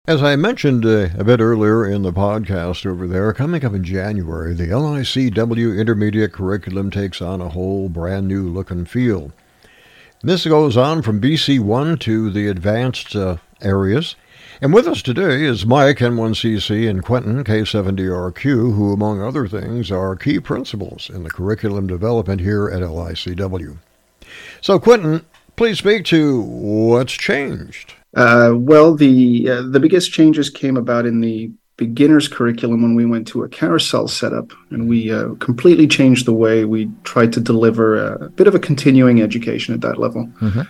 As 0.09 0.21
I 0.21 0.35
mentioned 0.35 0.85
uh, 0.85 1.11
a 1.17 1.23
bit 1.23 1.39
earlier 1.39 1.87
in 1.87 2.03
the 2.03 2.13
podcast 2.13 2.85
over 2.85 3.07
there, 3.07 3.33
coming 3.33 3.65
up 3.65 3.73
in 3.73 3.85
January, 3.85 4.53
the 4.53 4.67
LICW 4.67 5.79
Intermediate 5.79 6.33
Curriculum 6.33 6.91
takes 6.91 7.23
on 7.23 7.41
a 7.41 7.51
whole 7.51 7.89
brand 7.89 8.27
new 8.27 8.49
look 8.49 8.73
and 8.73 8.91
feel. 8.91 9.31
This 10.23 10.45
goes 10.45 10.77
on 10.77 11.03
from 11.03 11.21
BC1 11.21 12.01
to 12.01 12.31
the 12.31 12.49
advanced 12.49 13.15
uh, 13.15 13.37
areas. 13.61 14.17
And 14.63 14.73
with 14.73 14.87
us 14.87 15.03
today 15.03 15.43
is 15.45 15.67
Mike, 15.67 15.99
N1CC, 15.99 16.89
and 16.89 17.03
Quentin, 17.03 17.43
K7DRQ, 17.43 18.45
who, 18.45 18.93
among 18.93 19.21
other 19.21 19.49
things, 19.49 19.91
are 19.91 20.15
key 20.15 20.39
principals 20.39 21.11
in 21.11 21.25
the 21.25 21.31
curriculum 21.31 21.89
development 21.89 22.41
here 22.41 22.69
at 22.69 22.81
LICW. 22.81 23.79
So, 24.61 24.79
Quentin, 24.79 25.27
please 25.57 25.79
speak 25.79 26.05
to 26.05 26.43
what's 26.43 27.15
changed. 27.15 27.95
Uh, 28.15 28.53
well, 28.55 28.95
the 28.95 29.51
uh, 29.51 29.63
the 29.63 29.81
biggest 29.81 30.13
changes 30.13 30.49
came 30.49 30.77
about 30.77 31.07
in 31.07 31.21
the 31.21 31.51
beginner's 31.77 32.29
curriculum 32.29 32.83
when 32.83 32.95
we 32.95 33.05
went 33.05 33.27
to 33.29 33.43
a 33.43 33.49
carousel 33.49 34.07
setup, 34.07 34.53
and 34.71 34.89
we 34.89 35.11
uh, 35.11 35.35
completely 35.41 35.89
changed 35.89 36.25
the 36.25 36.33
way 36.33 36.65
we 36.65 36.89
tried 37.03 37.33
to 37.33 37.41
deliver 37.41 37.97
a, 37.97 38.29
bit 38.29 38.47
of 38.47 38.55
a 38.55 38.61
continuing 38.61 39.23
education 39.23 39.75
at 39.75 39.81
that 39.81 39.99
level. 39.99 40.29
Mm-hmm. 40.41 40.61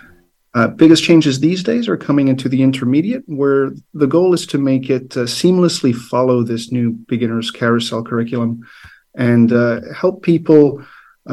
Uh, 0.54 0.68
biggest 0.68 1.02
changes 1.02 1.40
these 1.40 1.62
days 1.62 1.88
are 1.88 1.96
coming 1.96 2.28
into 2.28 2.48
the 2.48 2.62
intermediate, 2.62 3.22
where 3.26 3.70
the 3.94 4.06
goal 4.06 4.34
is 4.34 4.46
to 4.46 4.58
make 4.58 4.90
it 4.90 5.16
uh, 5.16 5.20
seamlessly 5.20 5.94
follow 5.94 6.42
this 6.42 6.70
new 6.70 6.90
beginner's 6.90 7.50
carousel 7.50 8.04
curriculum 8.04 8.60
and 9.14 9.52
uh, 9.52 9.80
help 9.94 10.22
people 10.22 10.84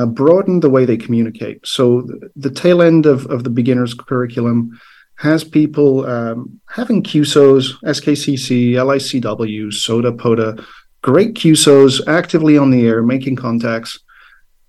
broaden 0.07 0.59
the 0.59 0.69
way 0.69 0.85
they 0.85 0.97
communicate. 0.97 1.65
So, 1.65 2.07
the, 2.35 2.51
tail 2.51 2.81
end 2.81 3.07
of, 3.07 3.25
of 3.25 3.43
the 3.43 3.49
beginner's 3.49 3.95
curriculum 3.95 4.79
has 5.15 5.43
people 5.43 6.05
um, 6.05 6.61
having 6.69 7.03
QSOs, 7.03 7.81
SKCC, 7.83 8.73
LICW, 8.73 9.73
SOTA, 9.73 10.13
POTA, 10.13 10.65
great 11.01 11.33
QSOs 11.33 12.07
actively 12.07 12.57
on 12.57 12.71
the 12.71 12.87
air, 12.87 13.03
making 13.03 13.35
contacts. 13.35 13.99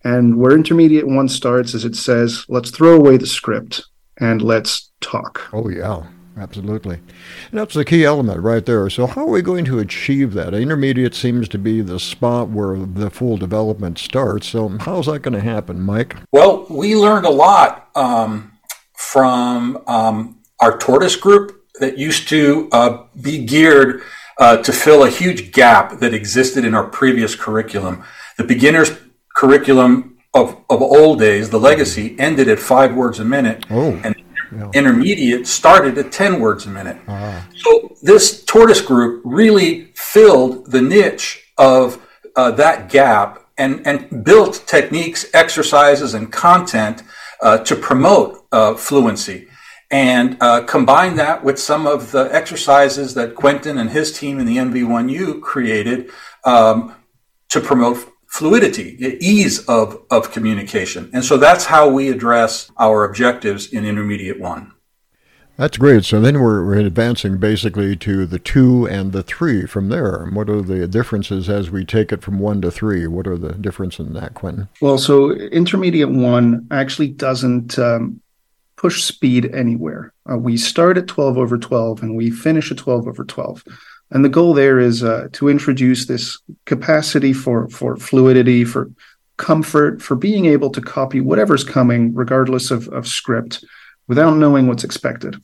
And 0.02 0.36
where 0.36 0.56
intermediate 0.56 1.06
one 1.06 1.28
starts 1.28 1.74
is 1.74 1.84
it 1.84 1.94
says, 1.94 2.46
let's 2.48 2.70
throw 2.70 2.96
away 2.96 3.16
the 3.16 3.26
script 3.26 3.84
and 4.20 4.42
let's 4.42 4.90
talk. 5.00 5.48
Oh, 5.52 5.68
yeah, 5.68 6.04
absolutely. 6.36 6.96
And 6.96 7.58
that's 7.58 7.74
the 7.74 7.84
key 7.84 8.04
element 8.04 8.42
right 8.42 8.64
there. 8.64 8.88
So, 8.90 9.06
how 9.06 9.22
are 9.22 9.30
we 9.30 9.42
going 9.42 9.64
to 9.64 9.78
achieve 9.78 10.34
that? 10.34 10.54
Intermediate 10.54 11.14
seems 11.14 11.48
to 11.48 11.58
be 11.58 11.80
the 11.80 11.98
spot 11.98 12.50
where 12.50 12.76
the 12.76 13.10
full 13.10 13.36
development 13.36 13.98
starts. 13.98 14.48
So, 14.48 14.68
how's 14.80 15.06
that 15.06 15.20
going 15.20 15.34
to 15.34 15.40
happen, 15.40 15.80
Mike? 15.80 16.16
Well, 16.32 16.66
we 16.68 16.94
learned 16.94 17.26
a 17.26 17.30
lot 17.30 17.88
um, 17.96 18.52
from 18.94 19.82
um, 19.86 20.40
our 20.60 20.76
tortoise 20.78 21.16
group 21.16 21.64
that 21.80 21.98
used 21.98 22.28
to 22.28 22.68
uh, 22.72 23.04
be 23.20 23.44
geared 23.44 24.02
uh, 24.38 24.58
to 24.58 24.72
fill 24.72 25.04
a 25.04 25.10
huge 25.10 25.52
gap 25.52 25.98
that 26.00 26.14
existed 26.14 26.64
in 26.64 26.74
our 26.74 26.84
previous 26.84 27.34
curriculum. 27.34 28.04
The 28.36 28.44
beginner's 28.44 28.90
curriculum 29.36 30.09
of, 30.34 30.56
of 30.70 30.82
old 30.82 31.18
days, 31.18 31.50
the 31.50 31.58
legacy, 31.58 32.16
ended 32.18 32.48
at 32.48 32.58
five 32.58 32.94
words 32.94 33.18
a 33.18 33.24
minute. 33.24 33.64
Oh, 33.70 34.00
and 34.04 34.14
yeah. 34.52 34.70
intermediate 34.74 35.46
started 35.46 35.98
at 35.98 36.12
10 36.12 36.40
words 36.40 36.66
a 36.66 36.70
minute. 36.70 36.98
Ah. 37.08 37.46
So 37.56 37.96
this 38.02 38.44
tortoise 38.44 38.80
group 38.80 39.22
really 39.24 39.92
filled 39.94 40.70
the 40.70 40.80
niche 40.80 41.52
of 41.58 42.04
uh, 42.36 42.50
that 42.52 42.90
gap 42.90 43.46
and, 43.58 43.86
and 43.86 44.24
built 44.24 44.64
techniques, 44.66 45.26
exercises, 45.34 46.14
and 46.14 46.32
content 46.32 47.02
uh, 47.42 47.58
to 47.58 47.76
promote 47.76 48.46
uh, 48.52 48.74
fluency 48.74 49.48
and 49.90 50.36
uh, 50.40 50.62
combine 50.64 51.16
that 51.16 51.42
with 51.42 51.58
some 51.58 51.86
of 51.86 52.12
the 52.12 52.32
exercises 52.32 53.14
that 53.14 53.34
Quentin 53.34 53.76
and 53.78 53.90
his 53.90 54.16
team 54.16 54.38
in 54.38 54.46
the 54.46 54.56
NV1U 54.56 55.42
created 55.42 56.10
um, 56.44 56.94
to 57.48 57.60
promote 57.60 58.08
fluidity, 58.30 58.96
ease 59.20 59.64
of, 59.66 60.02
of 60.08 60.30
communication. 60.30 61.10
And 61.12 61.24
so 61.24 61.36
that's 61.36 61.64
how 61.66 61.90
we 61.90 62.08
address 62.08 62.70
our 62.78 63.04
objectives 63.04 63.72
in 63.72 63.84
Intermediate 63.84 64.38
1. 64.38 64.72
That's 65.56 65.76
great. 65.76 66.04
So 66.04 66.20
then 66.20 66.40
we're, 66.40 66.64
we're 66.64 66.78
advancing 66.78 67.38
basically 67.38 67.94
to 67.96 68.24
the 68.24 68.38
two 68.38 68.86
and 68.88 69.12
the 69.12 69.22
three 69.22 69.66
from 69.66 69.88
there. 69.90 70.26
What 70.32 70.48
are 70.48 70.62
the 70.62 70.86
differences 70.88 71.50
as 71.50 71.70
we 71.70 71.84
take 71.84 72.12
it 72.12 72.22
from 72.22 72.38
one 72.38 72.62
to 72.62 72.70
three? 72.70 73.06
What 73.06 73.26
are 73.26 73.36
the 73.36 73.52
difference 73.52 73.98
in 73.98 74.14
that, 74.14 74.32
Quentin? 74.32 74.68
Well, 74.80 74.96
so 74.96 75.32
intermediate 75.32 76.08
one 76.08 76.66
actually 76.70 77.08
doesn't 77.08 77.78
um, 77.78 78.22
push 78.76 79.02
speed 79.02 79.54
anywhere. 79.54 80.14
Uh, 80.30 80.38
we 80.38 80.56
start 80.56 80.96
at 80.96 81.08
12 81.08 81.36
over 81.36 81.58
12 81.58 82.02
and 82.02 82.16
we 82.16 82.30
finish 82.30 82.70
at 82.70 82.78
12 82.78 83.08
over 83.08 83.24
12. 83.24 83.62
And 84.10 84.24
the 84.24 84.28
goal 84.28 84.54
there 84.54 84.78
is 84.78 85.02
uh, 85.04 85.28
to 85.32 85.48
introduce 85.48 86.06
this 86.06 86.38
capacity 86.64 87.32
for, 87.32 87.68
for 87.68 87.96
fluidity, 87.96 88.64
for 88.64 88.90
comfort, 89.36 90.02
for 90.02 90.16
being 90.16 90.46
able 90.46 90.70
to 90.70 90.80
copy 90.80 91.20
whatever's 91.20 91.64
coming, 91.64 92.14
regardless 92.14 92.70
of, 92.70 92.88
of 92.88 93.06
script, 93.06 93.64
without 94.08 94.36
knowing 94.36 94.66
what's 94.66 94.84
expected, 94.84 95.36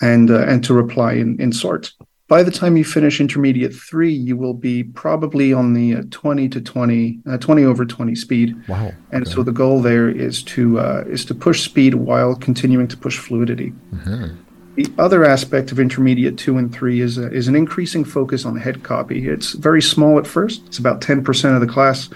and, 0.00 0.30
uh, 0.30 0.42
and 0.42 0.62
to 0.64 0.74
reply 0.74 1.14
in, 1.14 1.40
in 1.40 1.52
sort. 1.52 1.92
By 2.28 2.44
the 2.44 2.50
time 2.52 2.76
you 2.76 2.84
finish 2.84 3.20
intermediate 3.20 3.74
three, 3.74 4.12
you 4.12 4.36
will 4.36 4.54
be 4.54 4.84
probably 4.84 5.52
on 5.52 5.74
the 5.74 5.96
uh, 5.96 6.02
20 6.12 6.48
to 6.50 6.60
20, 6.60 7.18
uh, 7.28 7.38
20 7.38 7.64
over 7.64 7.84
20 7.84 8.14
speed. 8.14 8.68
Wow. 8.68 8.92
And 9.10 9.24
okay. 9.24 9.34
so 9.34 9.42
the 9.42 9.50
goal 9.50 9.82
there 9.82 10.08
is 10.08 10.44
to 10.44 10.78
uh, 10.78 11.04
is 11.08 11.24
to 11.24 11.34
push 11.34 11.62
speed 11.62 11.94
while 11.94 12.36
continuing 12.36 12.86
to 12.86 12.96
push 12.96 13.18
fluidity. 13.18 13.72
Mm-hmm. 13.92 14.36
The 14.80 14.90
other 14.96 15.26
aspect 15.26 15.72
of 15.72 15.78
intermediate 15.78 16.38
two 16.38 16.56
and 16.56 16.72
three 16.72 17.02
is, 17.02 17.18
uh, 17.18 17.28
is 17.28 17.48
an 17.48 17.54
increasing 17.54 18.02
focus 18.02 18.46
on 18.46 18.56
head 18.56 18.82
copy. 18.82 19.28
It's 19.28 19.52
very 19.52 19.82
small 19.82 20.18
at 20.18 20.26
first, 20.26 20.62
it's 20.68 20.78
about 20.78 21.02
10% 21.02 21.54
of 21.54 21.60
the 21.60 21.66
class. 21.66 22.08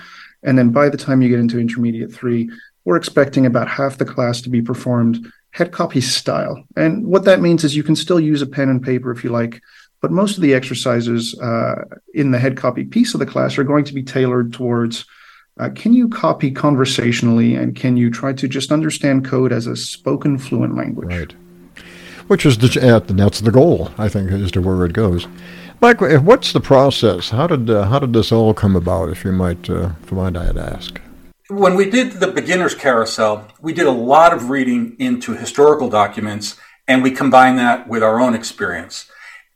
And 0.42 0.56
then 0.56 0.70
by 0.70 0.88
the 0.88 0.96
time 0.96 1.20
you 1.20 1.28
get 1.28 1.40
into 1.40 1.60
intermediate 1.60 2.10
three, 2.10 2.50
we're 2.86 2.96
expecting 2.96 3.44
about 3.44 3.68
half 3.68 3.98
the 3.98 4.06
class 4.06 4.40
to 4.40 4.48
be 4.48 4.62
performed 4.62 5.30
head 5.50 5.72
copy 5.72 6.00
style. 6.00 6.64
And 6.74 7.04
what 7.06 7.26
that 7.26 7.42
means 7.42 7.64
is 7.64 7.76
you 7.76 7.82
can 7.82 7.96
still 7.96 8.18
use 8.18 8.40
a 8.40 8.46
pen 8.46 8.70
and 8.70 8.82
paper 8.82 9.10
if 9.10 9.22
you 9.24 9.28
like, 9.28 9.60
but 10.00 10.10
most 10.10 10.36
of 10.36 10.42
the 10.42 10.54
exercises 10.54 11.38
uh, 11.40 11.84
in 12.14 12.30
the 12.30 12.38
head 12.38 12.56
copy 12.56 12.84
piece 12.84 13.12
of 13.12 13.20
the 13.20 13.26
class 13.26 13.58
are 13.58 13.64
going 13.64 13.84
to 13.84 13.92
be 13.92 14.02
tailored 14.02 14.54
towards 14.54 15.04
uh, 15.60 15.68
can 15.68 15.92
you 15.92 16.08
copy 16.08 16.50
conversationally 16.50 17.54
and 17.56 17.76
can 17.76 17.98
you 17.98 18.10
try 18.10 18.32
to 18.32 18.48
just 18.48 18.72
understand 18.72 19.26
code 19.26 19.52
as 19.52 19.66
a 19.66 19.76
spoken 19.76 20.38
fluent 20.38 20.74
language? 20.74 21.08
Right 21.08 21.34
which 22.26 22.46
is 22.46 22.58
the, 22.58 23.02
that's 23.06 23.40
the 23.40 23.50
goal, 23.50 23.90
I 23.98 24.08
think, 24.08 24.30
as 24.30 24.50
to 24.52 24.60
where 24.60 24.84
it 24.84 24.92
goes. 24.92 25.26
Mike, 25.80 26.00
what's 26.00 26.52
the 26.52 26.60
process? 26.60 27.30
How 27.30 27.46
did 27.46 27.68
uh, 27.68 27.84
how 27.84 27.98
did 27.98 28.12
this 28.14 28.32
all 28.32 28.54
come 28.54 28.74
about? 28.74 29.10
If 29.10 29.24
you 29.24 29.32
might, 29.32 29.68
uh, 29.68 29.90
if 30.02 30.12
might, 30.12 30.36
I'd 30.36 30.56
ask. 30.56 31.00
When 31.50 31.74
we 31.74 31.90
did 31.90 32.12
the 32.12 32.28
beginners 32.28 32.74
carousel, 32.74 33.48
we 33.60 33.74
did 33.74 33.86
a 33.86 33.92
lot 33.92 34.32
of 34.32 34.48
reading 34.48 34.96
into 34.98 35.36
historical 35.36 35.90
documents, 35.90 36.56
and 36.88 37.02
we 37.02 37.10
combined 37.10 37.58
that 37.58 37.86
with 37.86 38.02
our 38.02 38.18
own 38.18 38.34
experience. 38.34 39.10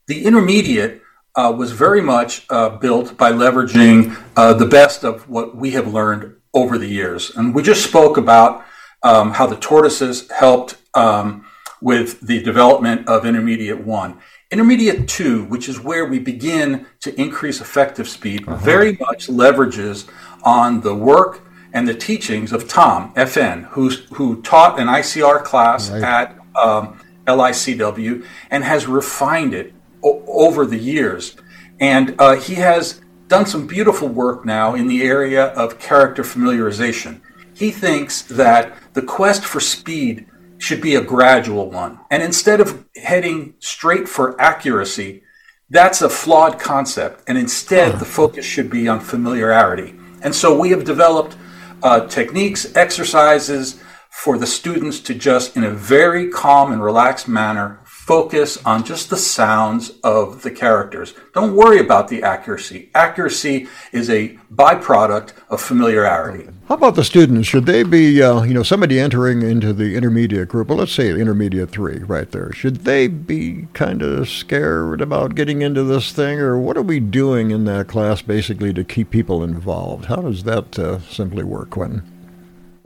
The 0.07 0.23
intermediate 0.23 1.01
uh, 1.35 1.51
was 1.57 1.71
very 1.71 2.01
much 2.01 2.45
uh, 2.51 2.69
built 2.77 3.17
by 3.17 3.31
leveraging 3.31 4.15
uh, 4.35 4.53
the 4.53 4.67
best 4.67 5.03
of 5.03 5.27
what 5.27 5.55
we 5.55 5.71
have 5.71 5.91
learned 5.91 6.35
over 6.53 6.77
the 6.77 6.87
years, 6.89 7.35
and 7.35 7.55
we 7.55 7.63
just 7.63 7.83
spoke 7.83 8.17
about 8.17 8.63
um, 9.01 9.31
how 9.31 9.47
the 9.47 9.55
tortoises 9.55 10.29
helped. 10.29 10.75
Um, 10.93 11.45
with 11.81 12.21
the 12.21 12.41
development 12.41 13.07
of 13.07 13.25
intermediate 13.25 13.79
one. 13.79 14.19
Intermediate 14.51 15.07
two, 15.07 15.45
which 15.45 15.69
is 15.69 15.79
where 15.79 16.05
we 16.05 16.19
begin 16.19 16.85
to 17.01 17.19
increase 17.19 17.61
effective 17.61 18.07
speed, 18.07 18.47
uh-huh. 18.47 18.57
very 18.57 18.97
much 18.99 19.27
leverages 19.27 20.09
on 20.43 20.81
the 20.81 20.95
work 20.95 21.41
and 21.73 21.87
the 21.87 21.93
teachings 21.93 22.51
of 22.51 22.67
Tom 22.67 23.13
FN, 23.13 23.65
who's, 23.67 24.05
who 24.13 24.41
taught 24.41 24.79
an 24.79 24.87
ICR 24.87 25.43
class 25.43 25.89
right. 25.91 26.03
at 26.03 26.39
um, 26.55 26.99
LICW 27.27 28.25
and 28.49 28.63
has 28.63 28.87
refined 28.87 29.53
it 29.53 29.73
o- 30.03 30.23
over 30.27 30.65
the 30.65 30.79
years. 30.79 31.35
And 31.79 32.15
uh, 32.19 32.35
he 32.35 32.55
has 32.55 33.01
done 33.27 33.45
some 33.45 33.67
beautiful 33.67 34.07
work 34.07 34.43
now 34.43 34.73
in 34.73 34.87
the 34.87 35.03
area 35.03 35.47
of 35.47 35.79
character 35.79 36.23
familiarization. 36.23 37.21
He 37.53 37.71
thinks 37.71 38.23
that 38.23 38.75
the 38.93 39.01
quest 39.01 39.45
for 39.45 39.59
speed 39.59 40.25
should 40.59 40.81
be 40.81 40.95
a 40.95 41.01
gradual 41.01 41.71
one. 41.71 41.99
And 42.11 42.21
instead 42.21 42.59
of 42.61 42.85
heading 42.95 43.55
straight 43.59 44.07
for 44.07 44.39
accuracy, 44.39 45.23
that's 45.69 46.01
a 46.01 46.09
flawed 46.09 46.59
concept. 46.59 47.23
And 47.27 47.37
instead, 47.37 47.99
the 47.99 48.05
focus 48.05 48.45
should 48.45 48.69
be 48.69 48.87
on 48.87 48.99
familiarity. 48.99 49.95
And 50.21 50.35
so 50.35 50.57
we 50.59 50.69
have 50.71 50.83
developed 50.83 51.37
uh, 51.81 52.07
techniques, 52.07 52.75
exercises 52.75 53.81
for 54.09 54.37
the 54.37 54.47
students 54.47 54.99
to 54.99 55.15
just, 55.15 55.55
in 55.55 55.63
a 55.63 55.71
very 55.71 56.29
calm 56.29 56.71
and 56.73 56.83
relaxed 56.83 57.27
manner, 57.27 57.79
focus 58.09 58.57
on 58.65 58.83
just 58.83 59.11
the 59.11 59.15
sounds 59.15 59.91
of 60.03 60.41
the 60.41 60.49
characters. 60.49 61.13
Don't 61.35 61.55
worry 61.55 61.79
about 61.79 62.07
the 62.07 62.23
accuracy. 62.23 62.89
Accuracy 62.95 63.67
is 63.91 64.09
a 64.09 64.29
byproduct 64.51 65.33
of 65.51 65.61
familiarity. 65.61 66.49
How 66.67 66.73
about 66.73 66.95
the 66.95 67.03
students? 67.03 67.47
Should 67.47 67.67
they 67.67 67.83
be, 67.83 68.19
uh, 68.19 68.41
you 68.41 68.55
know, 68.55 68.63
somebody 68.63 68.99
entering 68.99 69.43
into 69.43 69.73
the 69.73 69.95
intermediate 69.95 70.49
group? 70.49 70.69
Well, 70.69 70.79
let's 70.79 70.91
say 70.91 71.11
intermediate 71.11 71.69
three, 71.69 71.99
right 71.99 72.31
there. 72.31 72.51
Should 72.51 72.77
they 72.77 73.07
be 73.07 73.67
kind 73.73 74.01
of 74.01 74.27
scared 74.27 75.01
about 75.01 75.35
getting 75.35 75.61
into 75.61 75.83
this 75.83 76.11
thing, 76.11 76.39
or 76.39 76.57
what 76.57 76.77
are 76.77 76.81
we 76.81 76.99
doing 76.99 77.51
in 77.51 77.65
that 77.65 77.87
class 77.87 78.23
basically 78.23 78.73
to 78.73 78.83
keep 78.83 79.11
people 79.11 79.43
involved? 79.43 80.05
How 80.05 80.23
does 80.23 80.45
that 80.45 80.79
uh, 80.79 80.97
simply 81.01 81.43
work, 81.43 81.69
Quentin? 81.69 82.01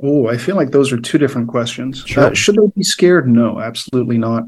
Oh, 0.04 0.28
I 0.28 0.36
feel 0.36 0.58
like 0.58 0.72
those 0.72 0.92
are 0.92 1.00
two 1.00 1.18
different 1.18 1.48
questions. 1.48 2.04
Sure. 2.06 2.26
Uh, 2.26 2.34
should 2.34 2.58
they 2.58 2.68
be 2.76 2.84
scared? 2.84 3.26
No, 3.26 3.62
absolutely 3.62 4.18
not. 4.18 4.44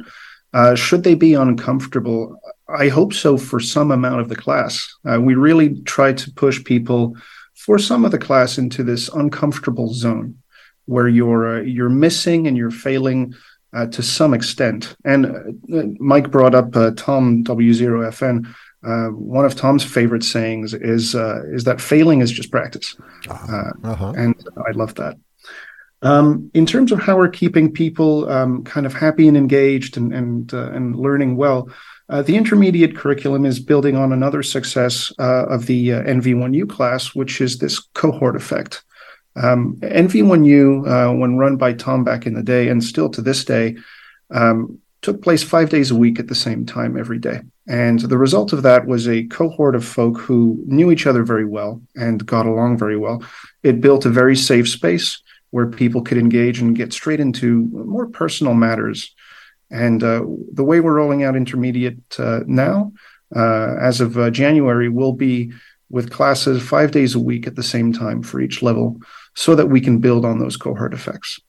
Uh, 0.56 0.74
should 0.74 1.04
they 1.04 1.16
be 1.16 1.34
uncomfortable? 1.34 2.40
I 2.70 2.88
hope 2.88 3.14
so 3.14 3.38
for 3.38 3.60
some 3.60 3.92
amount 3.92 4.22
of 4.22 4.30
the 4.30 4.38
class. 4.38 4.88
Uh, 5.04 5.20
we 5.20 5.36
really 5.36 5.82
try 5.82 6.14
to 6.14 6.32
push 6.32 6.64
people 6.64 7.18
for 7.56 7.78
some 7.78 8.06
of 8.06 8.12
the 8.12 8.18
class 8.18 8.58
into 8.58 8.82
this 8.82 9.10
uncomfortable 9.10 9.94
zone 9.94 10.38
where 10.86 11.10
you're 11.10 11.58
uh, 11.58 11.62
you're 11.62 11.90
missing 11.90 12.48
and 12.48 12.56
you're 12.56 12.72
failing 12.72 13.36
uh, 13.74 13.88
to 13.88 14.02
some 14.02 14.34
extent. 14.34 14.96
And 15.04 15.26
uh, 15.26 15.84
Mike 16.00 16.32
brought 16.32 16.56
up 16.56 16.74
uh, 16.74 16.92
Tom 16.96 17.44
W0FN. 17.44 18.48
one 19.12 19.44
of 19.44 19.56
Tom's 19.56 19.84
favorite 19.84 20.24
sayings 20.24 20.74
is 20.74 21.16
is 21.16 21.66
that 21.66 21.82
failing 21.82 22.22
is 22.22 22.32
just 22.32 22.50
practice, 22.50 22.96
uh-huh. 23.28 23.74
uh-huh. 23.84 24.14
and 24.16 24.36
I 24.66 24.72
love 24.72 24.96
that. 24.96 25.18
Um, 26.06 26.52
in 26.54 26.68
terms 26.68 26.92
of 26.92 27.00
how 27.00 27.18
we're 27.18 27.30
keeping 27.30 27.72
people 27.72 28.30
um, 28.30 28.64
kind 28.64 28.86
of 28.86 28.94
happy 28.94 29.28
and 29.28 29.36
engaged 29.36 29.98
and 29.98 30.14
and, 30.14 30.54
uh, 30.54 30.70
and 30.70 30.96
learning 30.96 31.36
well, 31.36 31.68
uh, 32.10 32.22
the 32.22 32.38
intermediate 32.38 32.96
curriculum 32.96 33.44
is 33.44 33.60
building 33.60 33.96
on 33.96 34.14
another 34.14 34.44
success 34.44 35.12
uh, 35.18 35.48
of 35.48 35.66
the 35.66 35.94
uh, 35.94 36.04
NV1U 36.04 36.70
class, 36.70 37.16
which 37.16 37.42
is 37.42 37.58
this 37.58 37.80
cohort 37.80 38.36
effect. 38.36 38.84
Um, 39.36 39.78
NV1U, 39.82 40.88
uh, 40.88 41.18
when 41.18 41.38
run 41.38 41.58
by 41.58 41.74
Tom 41.74 42.04
back 42.04 42.28
in 42.28 42.36
the 42.36 42.44
day, 42.44 42.70
and 42.70 42.84
still 42.84 43.10
to 43.10 43.22
this 43.24 43.44
day, 43.44 43.76
um, 44.30 44.78
took 45.02 45.24
place 45.24 45.42
five 45.42 45.72
days 45.72 45.90
a 45.90 45.96
week 45.96 46.20
at 46.20 46.28
the 46.28 46.36
same 46.36 46.68
time 46.68 46.98
every 46.98 47.18
day. 47.18 47.42
And 47.68 48.00
the 48.00 48.18
result 48.20 48.54
of 48.54 48.62
that 48.62 48.86
was 48.86 49.08
a 49.08 49.26
cohort 49.26 49.76
of 49.76 49.84
folk 49.84 50.20
who 50.20 50.64
knew 50.68 50.92
each 50.92 51.08
other 51.08 51.24
very 51.24 51.46
well 51.46 51.82
and 51.96 52.24
got 52.24 52.46
along 52.46 52.78
very 52.78 52.98
well. 52.98 53.24
It 53.64 53.82
built 53.82 54.06
a 54.06 54.12
very 54.12 54.36
safe 54.36 54.70
space 54.70 55.20
where 55.56 55.68
people 55.68 56.02
could 56.02 56.18
engage 56.18 56.60
and 56.60 56.76
get 56.76 56.92
straight 56.92 57.22
into 57.22 57.48
more 57.72 58.08
personal 58.08 58.54
matters. 58.54 59.16
And 59.72 60.04
uh, 60.04 60.22
the 60.52 60.66
way 60.66 60.82
we're 60.82 61.00
rolling 61.02 61.24
out 61.24 61.38
intermediate 61.38 62.20
uh, 62.20 62.42
now, 62.46 62.92
uh, 63.34 63.76
as 63.80 64.02
of 64.02 64.18
uh, 64.18 64.32
January, 64.32 64.90
will 64.90 65.14
be 65.14 65.54
with 65.90 66.12
classes 66.12 66.62
five 66.62 66.92
days 66.92 67.16
a 67.16 67.26
week 67.32 67.48
at 67.48 67.56
the 67.56 67.64
same 67.64 67.94
time 67.94 68.22
for 68.22 68.42
each 68.42 68.62
level, 68.62 69.00
so 69.34 69.56
that 69.56 69.70
we 69.70 69.80
can 69.80 70.00
build 70.00 70.26
on 70.26 70.40
those 70.40 70.58
cohort 70.58 70.94
effects. 70.94 71.40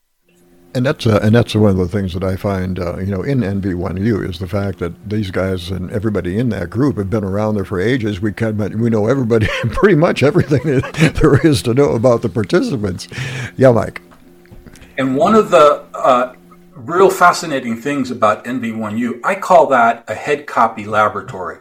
And 0.77 0.85
that's 0.85 1.07
uh, 1.07 1.19
and 1.23 1.33
that's 1.33 1.55
one 1.55 1.71
of 1.71 1.77
the 1.77 1.87
things 1.87 2.13
that 2.13 2.23
I 2.23 2.35
find, 2.35 2.77
uh, 2.77 2.99
you 2.99 3.07
know, 3.07 3.23
in 3.23 3.39
NV1U 3.39 4.29
is 4.29 4.37
the 4.37 4.47
fact 4.47 4.77
that 4.77 5.09
these 5.09 5.31
guys 5.31 5.71
and 5.71 5.89
everybody 5.89 6.37
in 6.37 6.49
that 6.49 6.69
group 6.69 6.97
have 6.97 7.09
been 7.09 7.23
around 7.23 7.55
there 7.55 7.65
for 7.65 7.79
ages. 7.79 8.21
We 8.21 8.31
can 8.31 8.57
we 8.79 8.91
know 8.91 9.07
everybody, 9.07 9.47
pretty 9.71 9.95
much 9.95 10.21
everything 10.21 10.61
there 10.91 11.43
is 11.43 11.63
to 11.63 11.73
know 11.73 11.93
about 11.93 12.21
the 12.21 12.29
participants. 12.29 13.07
Yeah, 13.57 13.71
Mike. 13.71 14.03
And 14.99 15.17
one 15.17 15.33
of 15.33 15.49
the 15.49 15.83
uh, 15.95 16.35
real 16.75 17.09
fascinating 17.09 17.77
things 17.77 18.11
about 18.11 18.45
NV1U, 18.45 19.21
I 19.23 19.33
call 19.33 19.65
that 19.69 20.03
a 20.07 20.13
head 20.13 20.45
copy 20.45 20.85
laboratory, 20.85 21.57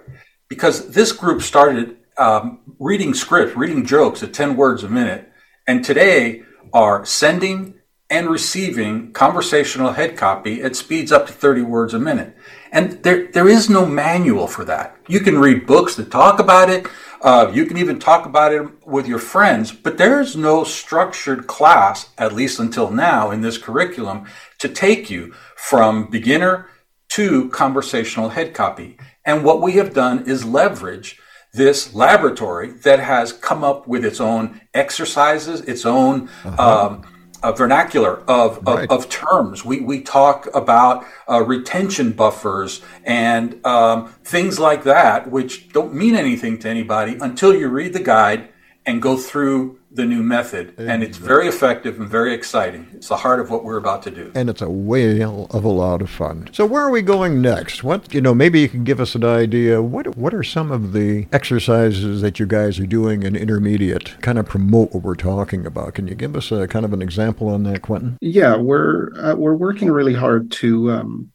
because 0.48 0.90
this 0.90 1.12
group 1.12 1.40
started 1.40 1.96
um, 2.18 2.58
reading 2.78 3.14
scripts, 3.14 3.56
reading 3.56 3.86
jokes 3.86 4.22
at 4.22 4.34
10 4.34 4.58
words 4.58 4.84
a 4.84 4.90
minute, 4.90 5.32
and 5.66 5.82
today 5.82 6.42
are 6.74 7.06
sending 7.06 7.75
and 8.08 8.28
receiving 8.30 9.12
conversational 9.12 9.92
head 9.92 10.16
copy 10.16 10.62
at 10.62 10.76
speeds 10.76 11.10
up 11.10 11.26
to 11.26 11.32
30 11.32 11.62
words 11.62 11.92
a 11.92 11.98
minute. 11.98 12.36
And 12.70 13.02
there, 13.02 13.26
there 13.28 13.48
is 13.48 13.68
no 13.68 13.84
manual 13.84 14.46
for 14.46 14.64
that. 14.64 14.96
You 15.08 15.20
can 15.20 15.38
read 15.38 15.66
books 15.66 15.96
that 15.96 16.10
talk 16.10 16.38
about 16.38 16.70
it. 16.70 16.86
Uh, 17.20 17.50
you 17.52 17.66
can 17.66 17.78
even 17.78 17.98
talk 17.98 18.26
about 18.26 18.52
it 18.52 18.86
with 18.86 19.08
your 19.08 19.18
friends, 19.18 19.72
but 19.72 19.98
there's 19.98 20.36
no 20.36 20.62
structured 20.62 21.46
class, 21.46 22.10
at 22.18 22.32
least 22.32 22.60
until 22.60 22.90
now 22.90 23.30
in 23.30 23.40
this 23.40 23.58
curriculum, 23.58 24.26
to 24.58 24.68
take 24.68 25.10
you 25.10 25.32
from 25.56 26.08
beginner 26.08 26.68
to 27.08 27.48
conversational 27.48 28.28
head 28.28 28.54
copy. 28.54 28.98
And 29.24 29.42
what 29.42 29.60
we 29.60 29.72
have 29.72 29.94
done 29.94 30.28
is 30.28 30.44
leverage 30.44 31.18
this 31.52 31.94
laboratory 31.94 32.72
that 32.84 33.00
has 33.00 33.32
come 33.32 33.64
up 33.64 33.88
with 33.88 34.04
its 34.04 34.20
own 34.20 34.60
exercises, 34.74 35.62
its 35.62 35.86
own 35.86 36.28
uh-huh. 36.44 36.86
um, 36.88 37.15
uh, 37.46 37.52
vernacular 37.52 38.18
of, 38.28 38.58
right. 38.66 38.90
of, 38.90 39.04
of, 39.04 39.08
terms. 39.08 39.64
We, 39.64 39.80
we 39.80 40.00
talk 40.00 40.48
about 40.52 41.06
uh, 41.30 41.44
retention 41.44 42.10
buffers 42.10 42.82
and 43.04 43.64
um, 43.64 44.08
things 44.24 44.58
like 44.58 44.82
that, 44.82 45.30
which 45.30 45.68
don't 45.68 45.94
mean 45.94 46.16
anything 46.16 46.58
to 46.58 46.68
anybody 46.68 47.16
until 47.20 47.54
you 47.54 47.68
read 47.68 47.92
the 47.92 48.00
guide 48.00 48.48
and 48.86 49.02
go 49.02 49.16
through 49.16 49.78
the 49.90 50.04
new 50.04 50.22
method. 50.22 50.74
And 50.78 51.02
it's 51.02 51.18
very 51.18 51.48
effective 51.48 51.98
and 51.98 52.08
very 52.08 52.32
exciting. 52.32 52.86
It's 52.94 53.08
the 53.08 53.16
heart 53.16 53.40
of 53.40 53.50
what 53.50 53.64
we're 53.64 53.78
about 53.78 54.02
to 54.04 54.10
do. 54.10 54.30
And 54.34 54.48
it's 54.48 54.62
a 54.62 54.70
whale 54.70 55.48
of 55.50 55.64
a 55.64 55.68
lot 55.68 56.00
of 56.00 56.08
fun. 56.08 56.48
So 56.52 56.64
where 56.64 56.82
are 56.82 56.90
we 56.90 57.02
going 57.02 57.42
next? 57.42 57.82
What 57.82 58.14
you 58.14 58.20
know, 58.20 58.34
maybe 58.34 58.60
you 58.60 58.68
can 58.68 58.84
give 58.84 59.00
us 59.00 59.14
an 59.14 59.24
idea. 59.24 59.82
What 59.82 60.16
what 60.16 60.32
are 60.32 60.44
some 60.44 60.70
of 60.70 60.92
the 60.92 61.26
exercises 61.32 62.20
that 62.20 62.38
you 62.38 62.46
guys 62.46 62.78
are 62.78 62.86
doing 62.86 63.24
in 63.24 63.34
intermediate? 63.34 64.20
Kind 64.20 64.38
of 64.38 64.46
promote 64.46 64.92
what 64.92 65.02
we're 65.02 65.14
talking 65.14 65.66
about. 65.66 65.94
Can 65.94 66.06
you 66.06 66.14
give 66.14 66.36
us 66.36 66.52
a 66.52 66.68
kind 66.68 66.84
of 66.84 66.92
an 66.92 67.02
example 67.02 67.48
on 67.48 67.64
that, 67.64 67.82
Quentin? 67.82 68.18
Yeah, 68.20 68.56
we're 68.56 69.10
uh, 69.18 69.34
we're 69.34 69.54
working 69.56 69.90
really 69.90 70.14
hard 70.14 70.52
to 70.52 70.92
um, 70.92 71.32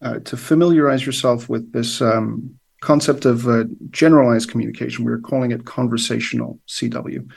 uh, 0.00 0.20
to 0.20 0.36
familiarize 0.36 1.04
yourself 1.04 1.48
with 1.48 1.72
this 1.72 2.00
um, 2.00 2.58
concept 2.80 3.24
of 3.24 3.48
uh, 3.48 3.64
generalized 3.90 4.50
communication. 4.50 5.04
We're 5.04 5.18
calling 5.18 5.50
it 5.50 5.64
conversational 5.64 6.58
CW. 6.68 7.28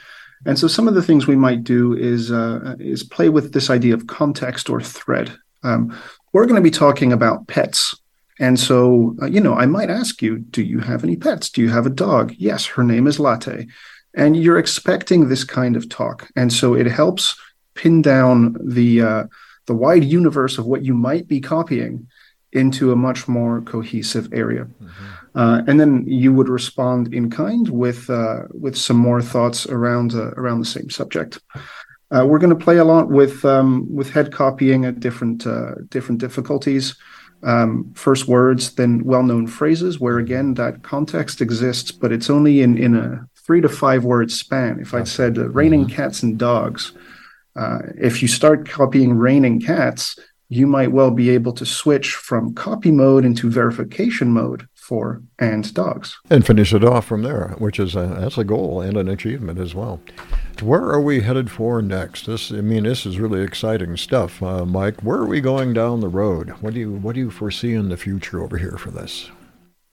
And 0.46 0.58
so 0.58 0.68
some 0.68 0.88
of 0.88 0.94
the 0.94 1.02
things 1.02 1.26
we 1.26 1.36
might 1.36 1.64
do 1.64 1.94
is 1.94 2.30
uh, 2.30 2.76
is 2.78 3.02
play 3.02 3.28
with 3.28 3.52
this 3.52 3.70
idea 3.70 3.94
of 3.94 4.06
context 4.06 4.70
or 4.70 4.80
thread. 4.80 5.36
Um, 5.62 5.96
we're 6.32 6.46
going 6.46 6.62
to 6.62 6.62
be 6.62 6.70
talking 6.70 7.12
about 7.12 7.46
pets. 7.46 7.94
And 8.38 8.58
so, 8.58 9.14
uh, 9.20 9.26
you 9.26 9.40
know, 9.40 9.54
I 9.54 9.66
might 9.66 9.90
ask 9.90 10.22
you, 10.22 10.38
do 10.38 10.62
you 10.62 10.78
have 10.78 11.04
any 11.04 11.16
pets? 11.16 11.50
Do 11.50 11.60
you 11.60 11.68
have 11.68 11.84
a 11.84 11.90
dog? 11.90 12.34
Yes, 12.38 12.64
her 12.66 12.82
name 12.82 13.06
is 13.06 13.20
Latte. 13.20 13.66
And 14.14 14.34
you're 14.34 14.58
expecting 14.58 15.28
this 15.28 15.44
kind 15.44 15.76
of 15.76 15.90
talk. 15.90 16.30
And 16.36 16.50
so 16.50 16.74
it 16.74 16.86
helps 16.86 17.38
pin 17.74 18.00
down 18.00 18.56
the 18.64 19.02
uh, 19.02 19.24
the 19.66 19.74
wide 19.74 20.04
universe 20.04 20.58
of 20.58 20.66
what 20.66 20.84
you 20.84 20.94
might 20.94 21.28
be 21.28 21.40
copying 21.40 22.08
into 22.52 22.92
a 22.92 22.96
much 22.96 23.28
more 23.28 23.60
cohesive 23.60 24.32
area. 24.32 24.64
Mm-hmm. 24.64 25.19
Uh, 25.34 25.62
and 25.68 25.78
then 25.78 26.04
you 26.06 26.32
would 26.32 26.48
respond 26.48 27.14
in 27.14 27.30
kind 27.30 27.68
with 27.68 28.10
uh, 28.10 28.40
with 28.50 28.76
some 28.76 28.96
more 28.96 29.22
thoughts 29.22 29.66
around 29.66 30.14
uh, 30.14 30.30
around 30.36 30.58
the 30.58 30.66
same 30.66 30.90
subject. 30.90 31.38
Uh, 32.10 32.26
we're 32.26 32.40
going 32.40 32.56
to 32.56 32.64
play 32.64 32.78
a 32.78 32.84
lot 32.84 33.08
with 33.08 33.44
um, 33.44 33.86
with 33.94 34.10
head 34.10 34.32
copying 34.32 34.84
at 34.84 34.98
different 34.98 35.46
uh, 35.46 35.74
different 35.88 36.20
difficulties. 36.20 36.96
Um, 37.42 37.92
first 37.94 38.28
words, 38.28 38.74
then 38.74 39.02
well-known 39.04 39.46
phrases, 39.46 39.98
where 39.98 40.18
again 40.18 40.54
that 40.54 40.82
context 40.82 41.40
exists, 41.40 41.90
but 41.92 42.12
it's 42.12 42.28
only 42.28 42.60
in 42.60 42.76
in 42.76 42.96
a 42.96 43.24
three 43.46 43.60
to 43.60 43.68
five 43.68 44.04
word 44.04 44.32
span. 44.32 44.80
If 44.80 44.92
I'd 44.94 45.08
said 45.08 45.38
uh, 45.38 45.48
raining 45.50 45.86
mm-hmm. 45.86 45.94
cats 45.94 46.24
and 46.24 46.38
dogs, 46.38 46.92
if 47.96 48.20
you 48.20 48.26
start 48.26 48.68
copying 48.68 49.14
raining 49.14 49.60
cats, 49.60 50.18
you 50.48 50.66
might 50.66 50.90
well 50.90 51.12
be 51.12 51.30
able 51.30 51.52
to 51.52 51.64
switch 51.64 52.14
from 52.14 52.52
copy 52.54 52.90
mode 52.90 53.24
into 53.24 53.48
verification 53.48 54.32
mode 54.32 54.66
for 54.90 55.22
and 55.38 55.72
dogs. 55.72 56.18
And 56.30 56.44
finish 56.44 56.74
it 56.74 56.82
off 56.82 57.04
from 57.04 57.22
there, 57.22 57.54
which 57.58 57.78
is 57.78 57.94
a, 57.94 58.16
that's 58.18 58.36
a 58.38 58.42
goal 58.42 58.80
and 58.80 58.96
an 58.96 59.06
achievement 59.06 59.60
as 59.60 59.72
well. 59.72 60.00
Where 60.60 60.82
are 60.82 61.00
we 61.00 61.20
headed 61.20 61.48
for 61.48 61.80
next? 61.80 62.26
This, 62.26 62.50
I 62.50 62.60
mean, 62.60 62.82
this 62.82 63.06
is 63.06 63.20
really 63.20 63.40
exciting 63.40 63.96
stuff, 63.96 64.42
uh, 64.42 64.64
Mike. 64.64 65.00
Where 65.02 65.18
are 65.18 65.26
we 65.26 65.40
going 65.40 65.74
down 65.74 66.00
the 66.00 66.08
road? 66.08 66.50
What 66.60 66.74
do 66.74 66.80
you 66.80 66.90
what 66.90 67.14
do 67.14 67.20
you 67.20 67.30
foresee 67.30 67.72
in 67.72 67.88
the 67.88 67.96
future 67.96 68.42
over 68.42 68.58
here 68.58 68.76
for 68.78 68.90
this? 68.90 69.30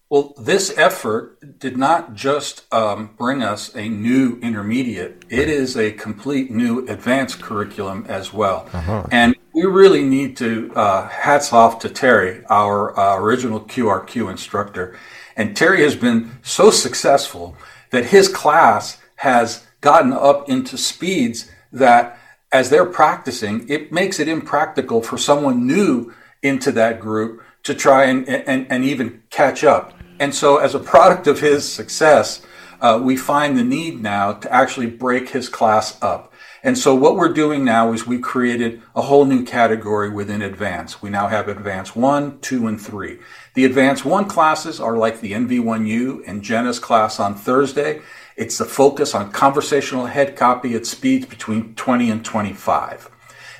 Well, 0.10 0.34
this 0.38 0.74
effort 0.78 1.60
did 1.60 1.76
not 1.76 2.14
just 2.14 2.72
um, 2.74 3.12
bring 3.18 3.44
us 3.44 3.76
a 3.76 3.90
new 3.90 4.40
intermediate, 4.42 5.26
it 5.30 5.50
is 5.50 5.76
a 5.76 5.92
complete 5.92 6.50
new 6.50 6.88
advanced 6.88 7.42
curriculum 7.42 8.06
as 8.08 8.32
well. 8.32 8.70
Uh-huh. 8.72 9.06
And 9.12 9.36
we 9.54 9.64
really 9.64 10.04
need 10.04 10.38
to, 10.38 10.72
uh, 10.76 11.10
hats 11.10 11.52
off 11.52 11.80
to 11.80 11.90
Terry, 11.90 12.46
our 12.46 12.98
uh, 12.98 13.18
original 13.18 13.60
QRQ 13.60 14.32
instructor. 14.32 14.98
And 15.36 15.58
Terry 15.58 15.84
has 15.84 15.96
been 15.96 16.40
so 16.42 16.72
successful 16.72 17.58
that 17.90 18.06
his 18.06 18.30
class 18.30 19.02
has 19.18 19.66
gotten 19.82 20.14
up 20.14 20.48
into 20.48 20.78
speeds 20.78 21.52
that 21.74 22.18
as 22.52 22.70
they're 22.70 22.86
practicing, 22.86 23.68
it 23.68 23.92
makes 23.92 24.20
it 24.22 24.30
impractical 24.30 25.02
for 25.02 25.18
someone 25.18 25.68
new 25.68 26.14
into 26.42 26.72
that 26.72 27.00
group 27.00 27.42
to 27.68 27.76
try 27.76 28.06
and, 28.06 28.28
and, 28.28 28.66
and 28.70 28.84
even 28.84 29.22
catch 29.30 29.64
up. 29.64 29.94
And 30.20 30.34
so, 30.34 30.58
as 30.58 30.74
a 30.74 30.80
product 30.80 31.28
of 31.28 31.40
his 31.40 31.72
success, 31.72 32.42
uh, 32.82 33.00
we 33.02 33.16
find 33.16 33.58
the 33.58 33.64
need 33.64 34.02
now 34.02 34.34
to 34.34 34.52
actually 34.52 34.88
break 34.88 35.30
his 35.30 35.48
class 35.48 36.02
up. 36.02 36.34
And 36.64 36.78
so, 36.78 36.96
what 36.96 37.16
we're 37.16 37.34
doing 37.34 37.64
now 37.64 37.94
is 37.94 38.08
we 38.08 38.20
created 38.20 38.82
a 38.96 39.02
whole 39.04 39.26
new 39.26 39.44
category 39.44 40.10
within 40.10 40.42
Advance. 40.42 41.02
We 41.02 41.10
now 41.10 41.28
have 41.28 41.48
Advance 41.48 41.96
1, 41.96 42.40
2, 42.40 42.68
and 42.68 42.82
3. 42.82 43.20
The 43.54 43.66
Advance 43.66 44.04
1 44.04 44.26
classes 44.26 44.80
are 44.80 44.98
like 44.98 45.22
the 45.22 45.34
NV1U 45.34 46.24
and 46.26 46.42
Jenna's 46.42 46.80
class 46.80 47.20
on 47.20 47.36
Thursday. 47.36 48.02
It's 48.36 48.58
the 48.58 48.66
focus 48.66 49.14
on 49.14 49.32
conversational 49.32 50.08
head 50.08 50.36
copy 50.36 50.74
at 50.74 50.86
speeds 50.86 51.26
between 51.26 51.76
20 51.76 52.10
and 52.10 52.26
25. 52.26 53.10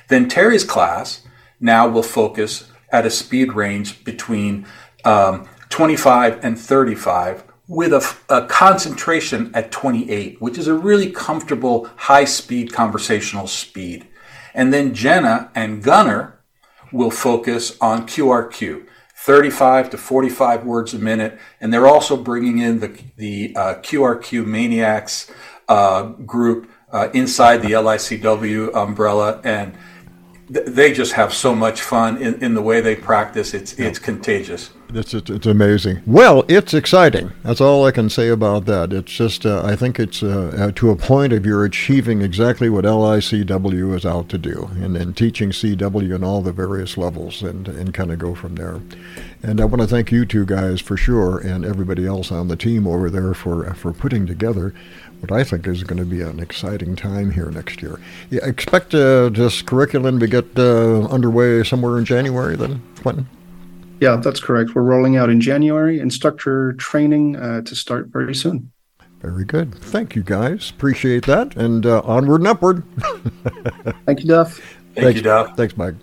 Then 0.08 0.28
Terry's 0.28 0.64
class 0.64 1.22
now 1.60 1.88
will 1.88 2.02
focus 2.02 2.70
at 2.90 3.06
a 3.06 3.10
speed 3.10 3.52
range 3.52 4.04
between 4.04 4.66
um, 5.04 5.48
25 5.68 6.44
and 6.44 6.58
35 6.58 7.44
with 7.66 7.92
a, 7.92 8.34
a, 8.34 8.46
concentration 8.46 9.50
at 9.54 9.70
28, 9.70 10.40
which 10.40 10.56
is 10.56 10.66
a 10.66 10.74
really 10.74 11.10
comfortable 11.10 11.88
high 11.96 12.24
speed 12.24 12.72
conversational 12.72 13.46
speed. 13.46 14.06
And 14.54 14.72
then 14.72 14.94
Jenna 14.94 15.50
and 15.54 15.82
Gunner 15.82 16.40
will 16.90 17.10
focus 17.10 17.76
on 17.80 18.06
QRQ, 18.06 18.86
35 19.14 19.90
to 19.90 19.98
45 19.98 20.64
words 20.64 20.94
a 20.94 20.98
minute. 20.98 21.38
And 21.60 21.72
they're 21.72 21.86
also 21.86 22.16
bringing 22.16 22.58
in 22.58 22.80
the, 22.80 22.98
the 23.16 23.54
uh, 23.54 23.74
QRQ 23.76 24.46
Maniacs 24.46 25.30
uh, 25.68 26.04
group 26.04 26.70
uh, 26.90 27.10
inside 27.12 27.58
the 27.58 27.72
LICW 27.72 28.74
umbrella. 28.74 29.42
And 29.44 29.74
they 30.50 30.92
just 30.92 31.12
have 31.12 31.34
so 31.34 31.54
much 31.54 31.82
fun 31.82 32.16
in, 32.18 32.42
in 32.42 32.54
the 32.54 32.62
way 32.62 32.80
they 32.80 32.96
practice. 32.96 33.54
It's 33.54 33.78
it's 33.78 33.98
contagious. 33.98 34.70
It's, 34.94 35.12
it's, 35.12 35.28
it's 35.28 35.46
amazing. 35.46 36.00
Well, 36.06 36.46
it's 36.48 36.72
exciting. 36.72 37.30
That's 37.42 37.60
all 37.60 37.84
I 37.84 37.90
can 37.90 38.08
say 38.08 38.30
about 38.30 38.64
that. 38.64 38.90
It's 38.90 39.12
just 39.12 39.44
uh, 39.44 39.62
I 39.62 39.76
think 39.76 40.00
it's 40.00 40.22
uh, 40.22 40.54
uh 40.56 40.72
to 40.76 40.90
a 40.90 40.96
point 40.96 41.34
of 41.34 41.44
you're 41.44 41.66
achieving 41.66 42.22
exactly 42.22 42.70
what 42.70 42.86
LICW 42.86 43.94
is 43.94 44.06
out 44.06 44.30
to 44.30 44.38
do, 44.38 44.70
and, 44.76 44.96
and 44.96 45.14
teaching 45.14 45.50
CW 45.50 46.14
in 46.14 46.24
all 46.24 46.40
the 46.40 46.52
various 46.52 46.96
levels, 46.96 47.42
and 47.42 47.68
and 47.68 47.92
kind 47.92 48.10
of 48.10 48.18
go 48.18 48.34
from 48.34 48.54
there. 48.54 48.80
And 49.42 49.60
I 49.60 49.66
want 49.66 49.82
to 49.82 49.86
thank 49.86 50.10
you 50.10 50.24
two 50.24 50.46
guys 50.46 50.80
for 50.80 50.96
sure, 50.96 51.38
and 51.38 51.64
everybody 51.64 52.06
else 52.06 52.32
on 52.32 52.48
the 52.48 52.56
team 52.56 52.86
over 52.86 53.10
there 53.10 53.34
for 53.34 53.74
for 53.74 53.92
putting 53.92 54.26
together 54.26 54.72
what 55.20 55.32
I 55.32 55.44
think 55.44 55.66
is 55.66 55.82
going 55.84 55.98
to 55.98 56.04
be 56.04 56.20
an 56.20 56.40
exciting 56.40 56.96
time 56.96 57.30
here 57.30 57.50
next 57.50 57.82
year. 57.82 58.00
Yeah, 58.30 58.44
expect 58.44 58.94
uh, 58.94 59.28
this 59.30 59.62
curriculum 59.62 60.20
to 60.20 60.26
get 60.26 60.58
uh, 60.58 61.06
underway 61.06 61.64
somewhere 61.64 61.98
in 61.98 62.04
January, 62.04 62.56
then, 62.56 62.82
Quentin? 63.02 63.26
Yeah, 64.00 64.16
that's 64.16 64.40
correct. 64.40 64.74
We're 64.74 64.82
rolling 64.82 65.16
out 65.16 65.28
in 65.28 65.40
January, 65.40 65.98
instructor 65.98 66.74
training 66.74 67.36
uh, 67.36 67.62
to 67.62 67.74
start 67.74 68.08
very 68.08 68.34
soon. 68.34 68.70
Very 69.20 69.44
good. 69.44 69.74
Thank 69.74 70.14
you, 70.14 70.22
guys. 70.22 70.70
Appreciate 70.70 71.26
that. 71.26 71.56
And 71.56 71.84
uh, 71.84 72.02
onward 72.04 72.40
and 72.40 72.48
upward. 72.48 72.84
Thank 74.06 74.20
you, 74.20 74.26
Duff. 74.26 74.58
Thank 74.94 75.04
Thanks, 75.04 75.16
you, 75.16 75.22
Duff. 75.22 75.56
Thanks, 75.56 75.76
Mike. 75.76 75.94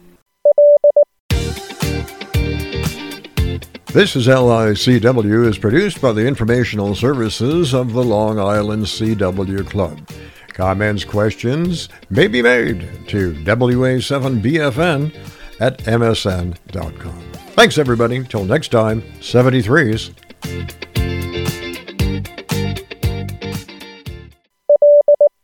This 3.95 4.17
is 4.17 4.27
LICW 4.27 5.47
is 5.47 5.57
produced 5.57 6.01
by 6.01 6.11
the 6.11 6.27
informational 6.27 6.95
services 6.95 7.73
of 7.73 7.93
the 7.93 8.03
Long 8.03 8.37
Island 8.37 8.83
CW 8.83 9.69
Club. 9.69 10.09
Comments, 10.49 11.05
questions 11.05 11.87
may 12.09 12.27
be 12.27 12.41
made 12.41 12.81
to 13.07 13.31
WA7BFN 13.31 15.15
at 15.61 15.77
MSN.com. 15.79 17.31
Thanks, 17.55 17.77
everybody. 17.77 18.25
Till 18.25 18.43
next 18.43 18.67
time, 18.67 19.01
73s 19.21 20.94